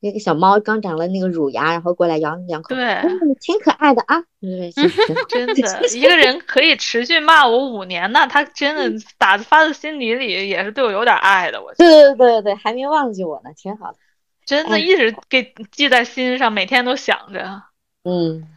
[0.00, 4.22] 一个小猫刚长了那个乳牙，然后过来咬你两口，对嗯，挺可爱的啊，
[5.28, 13.98] 真的，一个人可以持续骂我五年，那他真的打发自心底里也是对我有点爱的，我觉得对对对对，还没忘记我呢，挺好的。
[13.98, 14.02] 哎
[14.48, 17.64] 真的一直给记在心上，每天都想着。
[18.04, 18.48] 嗯，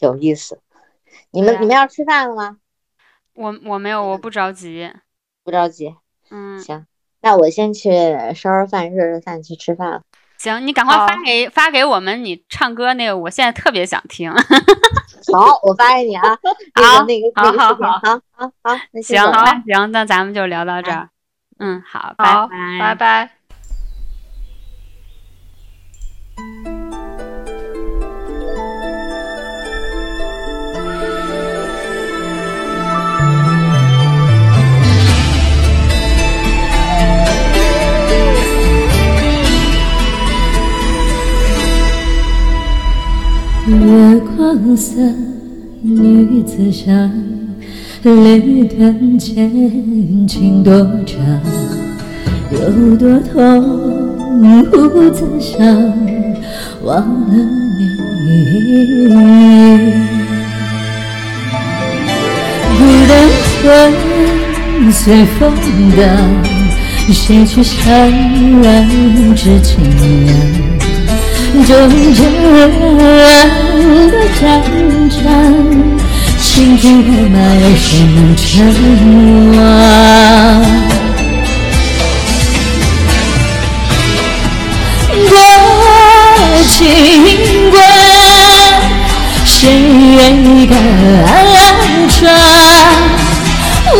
[0.00, 0.58] 有意思。
[1.30, 2.58] 你们啊你们要吃饭了吗？
[3.34, 4.92] 我我没有，我不着急。
[5.44, 5.94] 不着急，
[6.28, 6.88] 嗯，行，
[7.22, 7.90] 那我先去
[8.34, 10.02] 烧烧饭、热热饭，去吃饭了。
[10.38, 14.30] 行，你赶快发好给发给我们你唱歌那个，我现在特别想听。
[15.32, 16.38] 好，我发给你啊，
[16.76, 21.08] 那好那个那个视频，好好好好好好，那行，那行，那咱们就聊到这儿。
[21.58, 23.35] 嗯，好，拜，拜，拜拜。
[43.68, 44.94] 月光色
[45.82, 47.10] 女子香，
[48.04, 50.72] 泪断前情多
[51.04, 51.18] 长，
[52.52, 55.66] 有多痛不自伤，
[56.84, 58.36] 忘了你。
[62.78, 63.12] 孤单
[64.80, 65.52] 魂随风
[65.96, 66.06] 荡，
[67.12, 67.84] 谁去伤
[68.62, 69.82] 人知情
[71.56, 71.68] 郎？
[71.68, 71.80] 终
[72.14, 72.20] 究
[74.10, 74.44] 的战
[75.10, 75.16] 场，
[76.40, 78.44] 青天和马有谁能称
[79.56, 79.58] 王？
[85.28, 85.32] 多
[86.68, 86.84] 情
[87.70, 87.74] 关，
[89.44, 89.56] 谁
[90.68, 90.72] 敢
[92.08, 92.20] 闯？
[93.92, 93.98] 我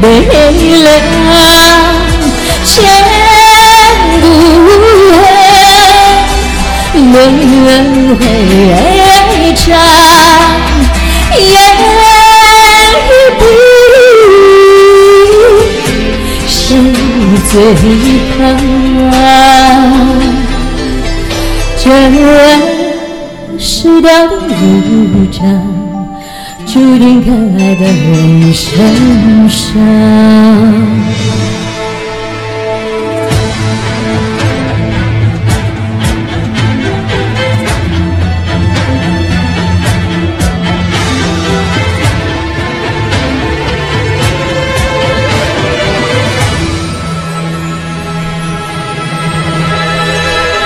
[0.00, 0.06] 悲
[0.82, 0.88] 凉，
[2.64, 2.72] 千
[4.22, 4.24] 古
[5.12, 5.22] 恨，
[7.12, 7.14] 轮
[8.16, 8.20] 回
[9.54, 9.62] 长，
[11.38, 11.44] 也
[11.76, 11.80] 不
[16.48, 16.58] 谁
[17.50, 17.52] 最
[18.38, 18.38] 疼？
[21.82, 21.84] 这
[23.58, 23.68] 世
[24.00, 25.69] 道的无常。
[26.72, 29.80] 注定可爱的人身上。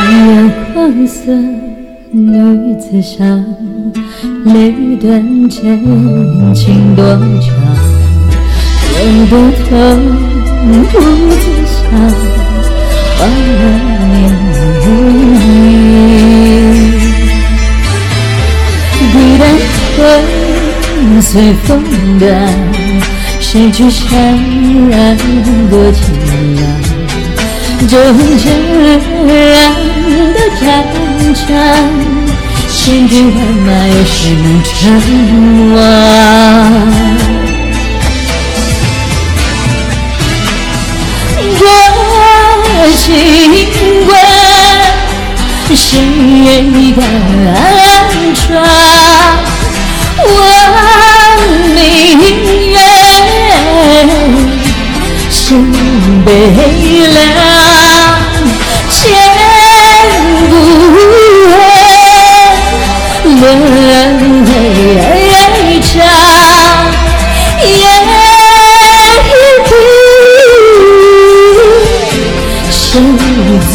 [0.06, 1.32] 月光色
[2.10, 3.42] 女子裳，
[4.44, 5.82] 泪断前
[6.54, 7.02] 情多
[7.40, 7.50] 长，
[8.92, 9.00] 有
[9.30, 9.32] 多
[9.64, 9.70] 痛
[10.82, 10.88] 不
[11.30, 11.82] 自伤，
[13.20, 13.62] 忘了
[14.04, 14.86] 你。
[19.12, 19.42] 孤单
[19.96, 19.98] 魂
[21.22, 21.32] 随
[21.64, 21.68] 风
[22.20, 22.28] 荡，
[23.40, 24.10] 谁去潸
[24.90, 25.16] 然
[25.70, 26.02] 多情
[26.56, 26.62] 郎？
[27.88, 27.90] 终
[28.36, 28.44] 究
[29.26, 29.32] 然
[30.34, 30.62] 的战
[31.34, 31.42] 场，
[32.76, 34.74] 千军万马有谁能称
[35.74, 35.78] 王？
[41.58, 41.62] 多
[42.98, 43.02] 情
[44.04, 44.12] 关，
[45.74, 45.82] 谁
[46.94, 46.98] 敢
[48.34, 48.44] 闯？
[50.26, 50.28] 我
[51.74, 51.78] 明
[52.70, 52.76] 月
[55.30, 55.40] 心
[56.26, 56.28] 悲
[57.14, 57.18] 凉，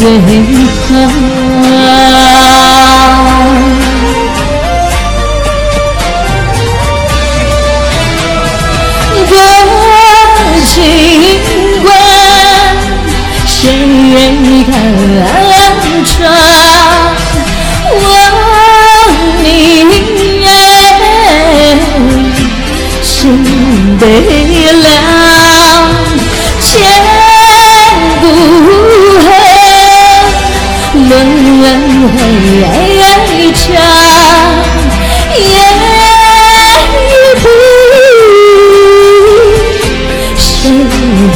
[0.00, 0.18] 最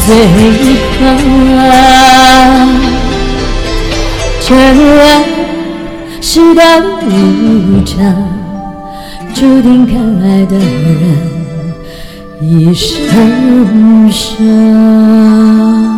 [0.06, 0.10] 最
[0.98, 1.00] 狂？
[4.46, 4.48] 这
[6.20, 6.62] 世道
[7.06, 7.08] 无
[7.84, 7.94] 常，
[9.34, 10.62] 注定看爱的人
[12.42, 15.93] 一生伤。